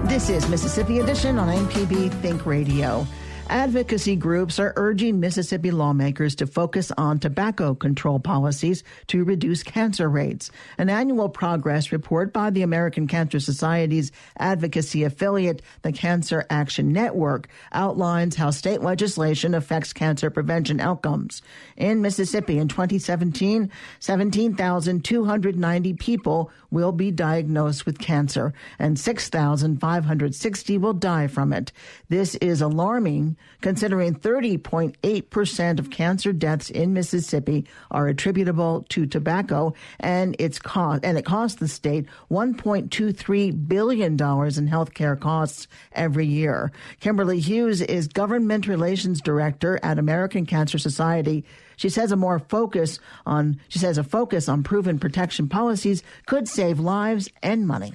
This 0.08 0.28
is 0.28 0.48
Mississippi 0.48 0.98
Edition 0.98 1.38
on 1.38 1.48
MPB 1.66 2.12
Think 2.20 2.44
Radio. 2.44 3.06
Advocacy 3.50 4.14
groups 4.14 4.60
are 4.60 4.72
urging 4.76 5.18
Mississippi 5.18 5.72
lawmakers 5.72 6.36
to 6.36 6.46
focus 6.46 6.92
on 6.96 7.18
tobacco 7.18 7.74
control 7.74 8.20
policies 8.20 8.84
to 9.08 9.24
reduce 9.24 9.64
cancer 9.64 10.08
rates. 10.08 10.52
An 10.78 10.88
annual 10.88 11.28
progress 11.28 11.90
report 11.90 12.32
by 12.32 12.50
the 12.50 12.62
American 12.62 13.08
Cancer 13.08 13.40
Society's 13.40 14.12
advocacy 14.38 15.02
affiliate, 15.02 15.62
the 15.82 15.90
Cancer 15.90 16.46
Action 16.48 16.92
Network, 16.92 17.48
outlines 17.72 18.36
how 18.36 18.52
state 18.52 18.82
legislation 18.82 19.52
affects 19.52 19.92
cancer 19.92 20.30
prevention 20.30 20.78
outcomes. 20.78 21.42
In 21.76 22.02
Mississippi 22.02 22.56
in 22.56 22.68
2017, 22.68 23.68
17,290 23.98 25.94
people 25.94 26.52
will 26.70 26.92
be 26.92 27.10
diagnosed 27.10 27.84
with 27.84 27.98
cancer 27.98 28.54
and 28.78 28.96
6,560 28.96 30.78
will 30.78 30.94
die 30.94 31.26
from 31.26 31.52
it. 31.52 31.72
This 32.08 32.36
is 32.36 32.62
alarming 32.62 33.36
considering 33.60 34.14
30.8% 34.14 35.78
of 35.78 35.90
cancer 35.90 36.32
deaths 36.32 36.70
in 36.70 36.92
Mississippi 36.92 37.66
are 37.90 38.08
attributable 38.08 38.86
to 38.88 39.06
tobacco 39.06 39.74
and 39.98 40.36
its 40.38 40.58
cost 40.58 41.04
and 41.04 41.18
it 41.18 41.24
costs 41.24 41.58
the 41.58 41.68
state 41.68 42.06
1.23 42.30 43.68
billion 43.68 44.16
dollars 44.16 44.58
in 44.58 44.68
healthcare 44.68 45.18
costs 45.18 45.68
every 45.92 46.26
year. 46.26 46.72
Kimberly 47.00 47.40
Hughes 47.40 47.80
is 47.80 48.08
government 48.08 48.66
relations 48.66 49.20
director 49.20 49.78
at 49.82 49.98
American 49.98 50.46
Cancer 50.46 50.78
Society. 50.78 51.44
She 51.76 51.88
says 51.88 52.12
a 52.12 52.16
more 52.16 52.38
focus 52.38 52.98
on 53.26 53.60
she 53.68 53.78
says 53.78 53.98
a 53.98 54.04
focus 54.04 54.48
on 54.48 54.62
proven 54.62 54.98
protection 54.98 55.48
policies 55.48 56.02
could 56.26 56.48
save 56.48 56.78
lives 56.80 57.28
and 57.42 57.66
money. 57.66 57.94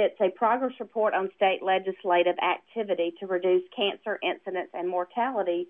It's 0.00 0.20
a 0.20 0.30
progress 0.30 0.72
report 0.80 1.14
on 1.14 1.28
state 1.36 1.60
legislative 1.62 2.36
activity 2.42 3.14
to 3.20 3.26
reduce 3.26 3.62
cancer 3.76 4.18
incidence 4.22 4.70
and 4.72 4.88
mortality, 4.88 5.68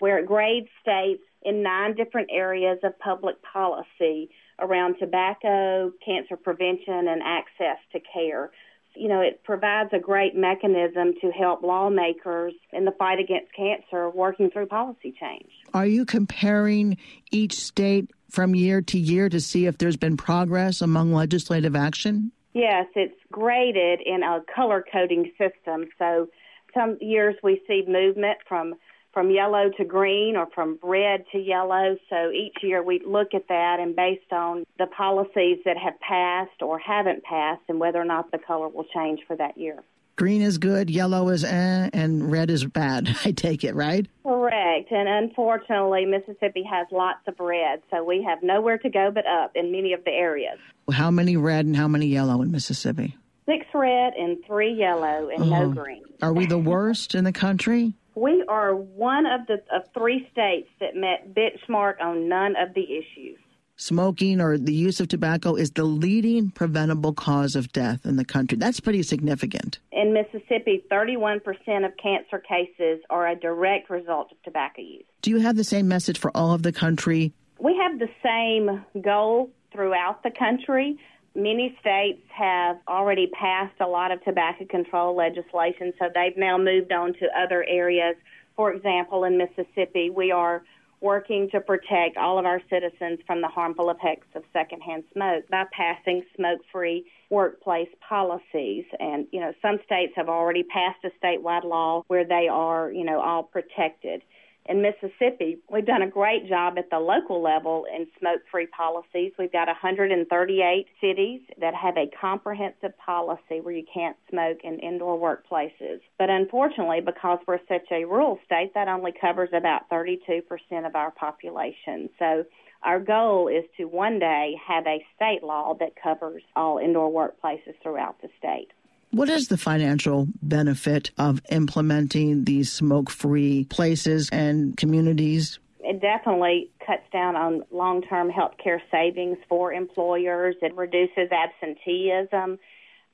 where 0.00 0.18
it 0.18 0.26
grades 0.26 0.68
states 0.82 1.22
in 1.42 1.62
nine 1.62 1.94
different 1.94 2.28
areas 2.32 2.78
of 2.82 2.98
public 2.98 3.36
policy 3.42 4.30
around 4.58 4.96
tobacco, 4.98 5.92
cancer 6.04 6.36
prevention, 6.36 7.06
and 7.08 7.22
access 7.22 7.78
to 7.92 8.00
care. 8.12 8.50
You 8.96 9.08
know, 9.08 9.20
it 9.20 9.44
provides 9.44 9.90
a 9.92 10.00
great 10.00 10.34
mechanism 10.34 11.14
to 11.20 11.30
help 11.30 11.62
lawmakers 11.62 12.54
in 12.72 12.84
the 12.84 12.90
fight 12.90 13.20
against 13.20 13.54
cancer 13.54 14.10
working 14.10 14.50
through 14.50 14.66
policy 14.66 15.14
change. 15.20 15.50
Are 15.72 15.86
you 15.86 16.04
comparing 16.04 16.96
each 17.30 17.54
state 17.54 18.10
from 18.28 18.56
year 18.56 18.80
to 18.82 18.98
year 18.98 19.28
to 19.28 19.40
see 19.40 19.66
if 19.66 19.78
there's 19.78 19.96
been 19.96 20.16
progress 20.16 20.80
among 20.80 21.12
legislative 21.12 21.76
action? 21.76 22.32
Yes, 22.58 22.86
it's 22.96 23.14
graded 23.30 24.00
in 24.04 24.24
a 24.24 24.40
color 24.52 24.84
coding 24.92 25.30
system. 25.38 25.86
So 25.96 26.26
some 26.74 26.98
years 27.00 27.36
we 27.40 27.62
see 27.68 27.84
movement 27.86 28.38
from 28.48 28.74
from 29.14 29.30
yellow 29.30 29.70
to 29.76 29.84
green 29.84 30.36
or 30.36 30.48
from 30.54 30.76
red 30.82 31.24
to 31.30 31.38
yellow. 31.38 31.96
So 32.10 32.32
each 32.32 32.56
year 32.62 32.82
we 32.82 33.00
look 33.06 33.28
at 33.32 33.46
that 33.48 33.76
and 33.78 33.94
based 33.94 34.32
on 34.32 34.64
the 34.76 34.86
policies 34.86 35.58
that 35.64 35.76
have 35.76 36.00
passed 36.00 36.60
or 36.60 36.80
haven't 36.80 37.22
passed 37.22 37.62
and 37.68 37.78
whether 37.78 38.00
or 38.00 38.04
not 38.04 38.32
the 38.32 38.38
color 38.38 38.68
will 38.68 38.86
change 38.92 39.20
for 39.28 39.36
that 39.36 39.56
year. 39.56 39.84
Green 40.18 40.42
is 40.42 40.58
good, 40.58 40.90
yellow 40.90 41.28
is 41.28 41.44
eh, 41.44 41.90
and 41.92 42.32
red 42.32 42.50
is 42.50 42.64
bad. 42.64 43.08
I 43.24 43.30
take 43.30 43.62
it, 43.62 43.76
right? 43.76 44.04
Correct. 44.24 44.90
And 44.90 45.08
unfortunately, 45.08 46.06
Mississippi 46.06 46.64
has 46.68 46.88
lots 46.90 47.20
of 47.28 47.38
red, 47.38 47.82
so 47.88 48.02
we 48.02 48.24
have 48.28 48.42
nowhere 48.42 48.78
to 48.78 48.90
go 48.90 49.12
but 49.14 49.24
up 49.28 49.52
in 49.54 49.70
many 49.70 49.92
of 49.92 50.02
the 50.04 50.10
areas. 50.10 50.58
How 50.90 51.12
many 51.12 51.36
red 51.36 51.66
and 51.66 51.76
how 51.76 51.86
many 51.86 52.06
yellow 52.06 52.42
in 52.42 52.50
Mississippi? 52.50 53.16
Six 53.46 53.64
red 53.72 54.14
and 54.14 54.44
three 54.44 54.72
yellow 54.72 55.28
and 55.28 55.50
no 55.50 55.70
green. 55.70 56.02
Are 56.20 56.32
we 56.32 56.46
the 56.46 56.58
worst 56.58 57.14
in 57.14 57.22
the 57.22 57.32
country? 57.32 57.94
We 58.16 58.44
are 58.48 58.74
one 58.74 59.24
of 59.24 59.46
the 59.46 59.62
of 59.72 59.84
three 59.94 60.28
states 60.32 60.68
that 60.80 60.96
met 60.96 61.32
benchmark 61.32 62.00
on 62.00 62.28
none 62.28 62.56
of 62.56 62.74
the 62.74 62.82
issues. 62.82 63.38
Smoking 63.80 64.40
or 64.40 64.58
the 64.58 64.74
use 64.74 64.98
of 64.98 65.06
tobacco 65.06 65.54
is 65.54 65.70
the 65.70 65.84
leading 65.84 66.50
preventable 66.50 67.12
cause 67.12 67.54
of 67.54 67.70
death 67.72 68.04
in 68.04 68.16
the 68.16 68.24
country. 68.24 68.58
That's 68.58 68.80
pretty 68.80 69.04
significant. 69.04 69.78
In 69.92 70.12
Mississippi, 70.12 70.82
31% 70.90 71.40
of 71.86 71.96
cancer 71.96 72.40
cases 72.40 73.00
are 73.08 73.28
a 73.28 73.36
direct 73.36 73.88
result 73.88 74.32
of 74.32 74.42
tobacco 74.42 74.82
use. 74.82 75.04
Do 75.22 75.30
you 75.30 75.38
have 75.38 75.54
the 75.54 75.62
same 75.62 75.86
message 75.86 76.18
for 76.18 76.36
all 76.36 76.52
of 76.52 76.64
the 76.64 76.72
country? 76.72 77.32
We 77.60 77.76
have 77.76 78.00
the 78.00 78.08
same 78.20 78.84
goal 79.00 79.50
throughout 79.72 80.24
the 80.24 80.32
country. 80.32 80.98
Many 81.36 81.78
states 81.80 82.22
have 82.36 82.78
already 82.88 83.28
passed 83.28 83.80
a 83.80 83.86
lot 83.86 84.10
of 84.10 84.24
tobacco 84.24 84.64
control 84.64 85.14
legislation, 85.14 85.92
so 86.00 86.06
they've 86.12 86.36
now 86.36 86.58
moved 86.58 86.90
on 86.90 87.12
to 87.14 87.28
other 87.40 87.64
areas. 87.68 88.16
For 88.56 88.72
example, 88.72 89.22
in 89.22 89.38
Mississippi, 89.38 90.10
we 90.10 90.32
are 90.32 90.64
working 91.00 91.48
to 91.50 91.60
protect 91.60 92.16
all 92.16 92.38
of 92.38 92.46
our 92.46 92.60
citizens 92.68 93.20
from 93.26 93.40
the 93.40 93.48
harmful 93.48 93.90
effects 93.90 94.26
of 94.34 94.42
secondhand 94.52 95.04
smoke 95.12 95.48
by 95.48 95.64
passing 95.72 96.24
smoke-free 96.36 97.04
workplace 97.30 97.88
policies. 98.08 98.84
And, 98.98 99.26
you 99.30 99.40
know, 99.40 99.52
some 99.62 99.78
states 99.84 100.12
have 100.16 100.28
already 100.28 100.64
passed 100.64 101.04
a 101.04 101.10
statewide 101.24 101.64
law 101.64 102.02
where 102.08 102.24
they 102.24 102.48
are, 102.50 102.90
you 102.90 103.04
know, 103.04 103.20
all 103.20 103.42
protected 103.42 104.22
in 104.68 104.82
Mississippi, 104.82 105.58
we've 105.70 105.86
done 105.86 106.02
a 106.02 106.06
great 106.06 106.46
job 106.46 106.76
at 106.76 106.90
the 106.90 106.98
local 106.98 107.42
level 107.42 107.86
in 107.92 108.06
smoke 108.18 108.42
free 108.50 108.66
policies. 108.66 109.32
We've 109.38 109.50
got 109.50 109.66
138 109.66 110.86
cities 111.00 111.40
that 111.58 111.74
have 111.74 111.96
a 111.96 112.10
comprehensive 112.20 112.96
policy 112.98 113.60
where 113.62 113.74
you 113.74 113.84
can't 113.92 114.16
smoke 114.28 114.58
in 114.64 114.78
indoor 114.80 115.18
workplaces. 115.18 116.00
But 116.18 116.28
unfortunately, 116.28 117.00
because 117.00 117.38
we're 117.46 117.60
such 117.66 117.90
a 117.90 118.04
rural 118.04 118.38
state, 118.44 118.72
that 118.74 118.88
only 118.88 119.12
covers 119.18 119.48
about 119.54 119.88
32% 119.90 120.42
of 120.86 120.94
our 120.94 121.12
population. 121.12 122.10
So 122.18 122.44
our 122.82 123.00
goal 123.00 123.48
is 123.48 123.64
to 123.78 123.86
one 123.86 124.18
day 124.18 124.54
have 124.66 124.86
a 124.86 125.04
state 125.16 125.42
law 125.42 125.74
that 125.80 125.94
covers 126.00 126.42
all 126.54 126.78
indoor 126.78 127.10
workplaces 127.10 127.74
throughout 127.82 128.20
the 128.20 128.28
state. 128.38 128.68
What 129.10 129.30
is 129.30 129.48
the 129.48 129.56
financial 129.56 130.28
benefit 130.42 131.10
of 131.16 131.40
implementing 131.50 132.44
these 132.44 132.70
smoke 132.70 133.08
free 133.08 133.64
places 133.64 134.28
and 134.30 134.76
communities? 134.76 135.58
It 135.80 136.02
definitely 136.02 136.70
cuts 136.86 137.04
down 137.10 137.34
on 137.34 137.62
long 137.70 138.02
term 138.02 138.28
health 138.28 138.52
care 138.62 138.82
savings 138.90 139.38
for 139.48 139.72
employers. 139.72 140.56
It 140.60 140.74
reduces 140.76 141.30
absenteeism. 141.32 142.58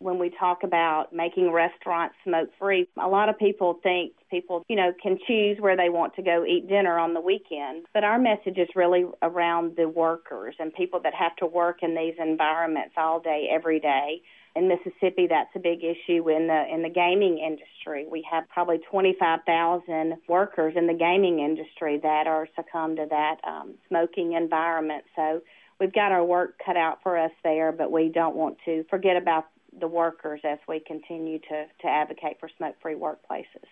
When 0.00 0.18
we 0.18 0.30
talk 0.30 0.64
about 0.64 1.12
making 1.12 1.52
restaurants 1.52 2.16
smoke 2.24 2.50
free, 2.58 2.88
a 3.00 3.08
lot 3.08 3.28
of 3.28 3.38
people 3.38 3.78
think 3.82 4.12
people, 4.28 4.64
you 4.68 4.74
know, 4.74 4.92
can 5.00 5.18
choose 5.26 5.58
where 5.60 5.76
they 5.76 5.88
want 5.88 6.16
to 6.16 6.22
go 6.22 6.44
eat 6.44 6.68
dinner 6.68 6.98
on 6.98 7.14
the 7.14 7.20
weekend. 7.20 7.86
But 7.94 8.02
our 8.02 8.18
message 8.18 8.58
is 8.58 8.68
really 8.74 9.06
around 9.22 9.76
the 9.76 9.88
workers 9.88 10.56
and 10.58 10.74
people 10.74 10.98
that 11.04 11.14
have 11.14 11.36
to 11.36 11.46
work 11.46 11.78
in 11.82 11.94
these 11.94 12.14
environments 12.18 12.94
all 12.96 13.20
day, 13.20 13.48
every 13.50 13.78
day 13.78 14.22
in 14.56 14.68
Mississippi, 14.68 15.26
that's 15.28 15.50
a 15.56 15.58
big 15.58 15.80
issue 15.82 16.28
in 16.30 16.46
the 16.46 16.64
in 16.72 16.82
the 16.82 16.88
gaming 16.88 17.38
industry. 17.38 18.06
We 18.08 18.24
have 18.30 18.48
probably 18.48 18.78
25,000 18.78 20.14
workers 20.28 20.74
in 20.76 20.86
the 20.86 20.94
gaming 20.94 21.40
industry 21.40 21.98
that 22.02 22.26
are 22.26 22.48
succumbed 22.54 22.98
to 22.98 23.06
that 23.10 23.36
um, 23.44 23.74
smoking 23.88 24.34
environment. 24.34 25.04
So 25.16 25.40
we've 25.80 25.92
got 25.92 26.12
our 26.12 26.24
work 26.24 26.60
cut 26.64 26.76
out 26.76 26.98
for 27.02 27.18
us 27.18 27.32
there, 27.42 27.72
but 27.72 27.90
we 27.90 28.10
don't 28.10 28.36
want 28.36 28.58
to 28.64 28.84
forget 28.88 29.16
about 29.16 29.46
the 29.80 29.88
workers 29.88 30.40
as 30.44 30.58
we 30.68 30.78
continue 30.78 31.40
to 31.40 31.66
to 31.80 31.86
advocate 31.88 32.38
for 32.38 32.48
smoke-free 32.56 32.94
workplaces. 32.94 33.66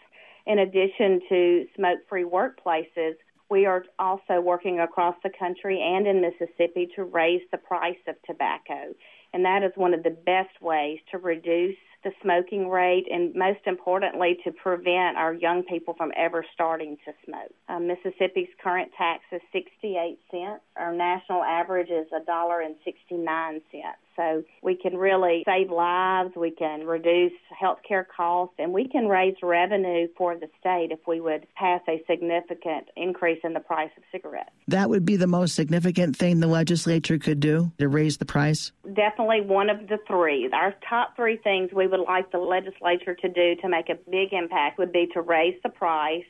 In 0.46 0.58
addition 0.58 1.20
to 1.28 1.66
smoke-free 1.76 2.24
workplaces, 2.24 3.14
we 3.48 3.66
are 3.66 3.84
also 4.00 4.40
working 4.40 4.80
across 4.80 5.14
the 5.22 5.30
country 5.38 5.80
and 5.80 6.08
in 6.08 6.20
Mississippi 6.20 6.88
to 6.96 7.04
raise 7.04 7.42
the 7.52 7.58
price 7.58 8.00
of 8.08 8.16
tobacco 8.26 8.94
and 9.32 9.44
that 9.44 9.62
is 9.62 9.72
one 9.74 9.94
of 9.94 10.02
the 10.02 10.10
best 10.10 10.60
ways 10.60 10.98
to 11.10 11.18
reduce 11.18 11.76
the 12.04 12.10
smoking 12.22 12.68
rate 12.68 13.06
and 13.10 13.34
most 13.34 13.60
importantly 13.66 14.36
to 14.44 14.50
prevent 14.50 15.16
our 15.16 15.32
young 15.34 15.62
people 15.62 15.94
from 15.94 16.10
ever 16.16 16.44
starting 16.52 16.96
to 17.04 17.12
smoke. 17.24 17.52
Uh, 17.68 17.78
Mississippi's 17.78 18.48
current 18.62 18.90
tax 18.98 19.22
is 19.30 19.40
68 19.52 20.18
cents. 20.30 20.62
Our 20.76 20.92
national 20.92 21.42
average 21.42 21.90
is 21.90 22.06
a 22.12 22.24
dollar 22.24 22.60
and 22.60 22.74
69 22.84 23.60
cents. 23.70 23.98
So 24.16 24.44
we 24.62 24.76
can 24.76 24.96
really 24.96 25.42
save 25.46 25.70
lives, 25.70 26.34
we 26.36 26.50
can 26.50 26.86
reduce 26.86 27.32
healthcare 27.50 28.04
costs, 28.14 28.54
and 28.58 28.72
we 28.72 28.86
can 28.86 29.08
raise 29.08 29.36
revenue 29.42 30.08
for 30.18 30.36
the 30.36 30.48
state 30.60 30.88
if 30.90 30.98
we 31.06 31.20
would 31.20 31.46
pass 31.54 31.80
a 31.88 32.02
significant 32.06 32.88
increase 32.96 33.40
in 33.42 33.54
the 33.54 33.60
price 33.60 33.90
of 33.96 34.02
cigarettes. 34.12 34.50
That 34.68 34.90
would 34.90 35.06
be 35.06 35.16
the 35.16 35.26
most 35.26 35.54
significant 35.54 36.16
thing 36.16 36.40
the 36.40 36.46
legislature 36.46 37.18
could 37.18 37.40
do 37.40 37.72
to 37.78 37.88
raise 37.88 38.18
the 38.18 38.26
price? 38.26 38.72
Definitely 38.94 39.42
one 39.42 39.70
of 39.70 39.88
the 39.88 39.98
three. 40.06 40.50
Our 40.52 40.74
top 40.88 41.16
three 41.16 41.36
things 41.36 41.70
we 41.72 41.86
would 41.86 42.00
like 42.00 42.30
the 42.32 42.38
legislature 42.38 43.14
to 43.14 43.28
do 43.28 43.54
to 43.62 43.68
make 43.68 43.88
a 43.88 43.94
big 44.10 44.32
impact 44.32 44.78
would 44.78 44.92
be 44.92 45.06
to 45.14 45.20
raise 45.20 45.54
the 45.62 45.68
price, 45.68 46.24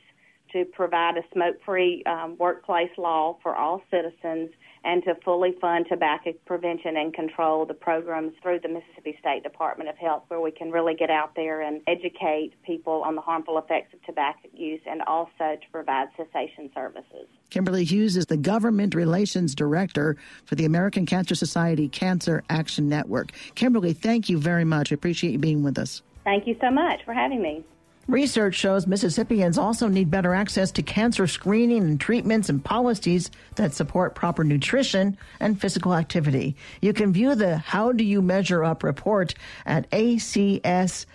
to 0.51 0.65
provide 0.65 1.17
a 1.17 1.23
smoke 1.33 1.55
free 1.65 2.03
um, 2.05 2.37
workplace 2.39 2.91
law 2.97 3.37
for 3.41 3.55
all 3.55 3.81
citizens, 3.89 4.51
and 4.83 5.03
to 5.03 5.15
fully 5.23 5.55
fund 5.61 5.85
tobacco 5.89 6.33
prevention 6.45 6.97
and 6.97 7.13
control 7.13 7.65
the 7.65 7.73
programs 7.73 8.33
through 8.41 8.59
the 8.59 8.67
Mississippi 8.67 9.15
State 9.19 9.43
Department 9.43 9.89
of 9.89 9.97
Health, 9.97 10.23
where 10.27 10.41
we 10.41 10.51
can 10.51 10.71
really 10.71 10.93
get 10.93 11.09
out 11.09 11.35
there 11.35 11.61
and 11.61 11.81
educate 11.87 12.53
people 12.65 13.03
on 13.05 13.15
the 13.15 13.21
harmful 13.21 13.57
effects 13.57 13.93
of 13.93 14.03
tobacco 14.03 14.49
use 14.53 14.81
and 14.85 15.01
also 15.03 15.33
to 15.39 15.69
provide 15.71 16.07
cessation 16.17 16.69
services. 16.73 17.27
Kimberly 17.49 17.83
Hughes 17.83 18.17
is 18.17 18.25
the 18.25 18.37
Government 18.37 18.95
Relations 18.95 19.55
Director 19.55 20.17
for 20.45 20.55
the 20.55 20.65
American 20.65 21.05
Cancer 21.05 21.35
Society 21.35 21.87
Cancer 21.87 22.43
Action 22.49 22.89
Network. 22.89 23.31
Kimberly, 23.55 23.93
thank 23.93 24.27
you 24.27 24.37
very 24.37 24.65
much. 24.65 24.91
I 24.91 24.95
appreciate 24.95 25.31
you 25.31 25.39
being 25.39 25.63
with 25.63 25.77
us. 25.77 26.01
Thank 26.23 26.47
you 26.47 26.55
so 26.61 26.71
much 26.71 27.03
for 27.05 27.13
having 27.13 27.41
me. 27.41 27.63
Research 28.07 28.55
shows 28.55 28.85
Mississippians 28.85 29.57
also 29.57 29.87
need 29.87 30.11
better 30.11 30.33
access 30.33 30.71
to 30.73 30.83
cancer 30.83 31.25
screening 31.25 31.83
and 31.83 31.97
treatments 31.99 32.49
and 32.49 32.63
policies 32.63 33.31
that 33.55 33.73
support 33.73 34.13
proper 34.13 34.43
nutrition 34.43 35.17
and 35.39 35.59
physical 35.59 35.95
activity. 35.95 36.57
You 36.81 36.91
can 36.91 37.13
view 37.13 37.33
the 37.33 37.57
How 37.57 37.93
Do 37.93 38.03
You 38.03 38.21
Measure 38.21 38.61
Up 38.63 38.83
report 38.83 39.35
at 39.65 39.89
acscan.org. 39.91 41.07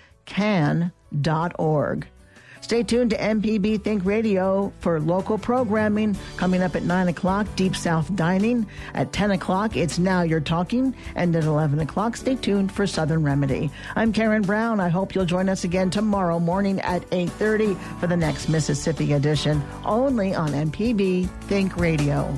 Stay 2.60 2.82
tuned 2.82 3.10
to 3.10 3.16
MPB 3.16 3.82
Think 3.82 4.04
Radio 4.04 4.72
for 4.80 5.00
local 5.00 5.38
programming. 5.38 6.16
Coming 6.36 6.62
up 6.62 6.76
at 6.76 6.82
9 6.82 7.08
o'clock, 7.08 7.46
Deep 7.56 7.76
South 7.76 8.14
Dining. 8.14 8.66
At 8.94 9.12
10 9.12 9.32
o'clock, 9.32 9.76
it's 9.76 9.98
Now 9.98 10.22
You're 10.22 10.40
Talking. 10.40 10.94
And 11.14 11.34
at 11.36 11.44
11 11.44 11.80
o'clock, 11.80 12.16
stay 12.16 12.34
tuned 12.34 12.72
for 12.72 12.86
Southern 12.86 13.22
Remedy. 13.22 13.70
I'm 13.96 14.12
Karen 14.12 14.42
Brown. 14.42 14.80
I 14.80 14.88
hope 14.88 15.14
you'll 15.14 15.24
join 15.24 15.48
us 15.48 15.64
again 15.64 15.90
tomorrow 15.90 16.38
morning 16.38 16.80
at 16.80 17.08
8.30 17.10 17.78
for 18.00 18.06
the 18.06 18.16
next 18.16 18.48
Mississippi 18.48 19.12
edition, 19.12 19.62
only 19.84 20.34
on 20.34 20.50
MPB 20.50 21.28
Think 21.42 21.76
Radio. 21.76 22.34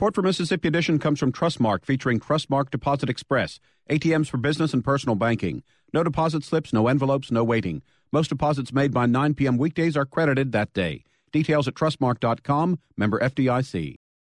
Support 0.00 0.14
for 0.14 0.22
Mississippi 0.22 0.66
Edition 0.66 0.98
comes 0.98 1.18
from 1.18 1.30
Trustmark, 1.30 1.84
featuring 1.84 2.20
Trustmark 2.20 2.70
Deposit 2.70 3.10
Express, 3.10 3.60
ATMs 3.90 4.30
for 4.30 4.38
business 4.38 4.72
and 4.72 4.82
personal 4.82 5.14
banking. 5.14 5.62
No 5.92 6.02
deposit 6.02 6.42
slips, 6.42 6.72
no 6.72 6.88
envelopes, 6.88 7.30
no 7.30 7.44
waiting. 7.44 7.82
Most 8.10 8.28
deposits 8.28 8.72
made 8.72 8.94
by 8.94 9.04
9 9.04 9.34
p.m. 9.34 9.58
weekdays 9.58 9.98
are 9.98 10.06
credited 10.06 10.52
that 10.52 10.72
day. 10.72 11.04
Details 11.32 11.68
at 11.68 11.74
trustmark.com, 11.74 12.78
member 12.96 13.18
FDIC. 13.20 13.99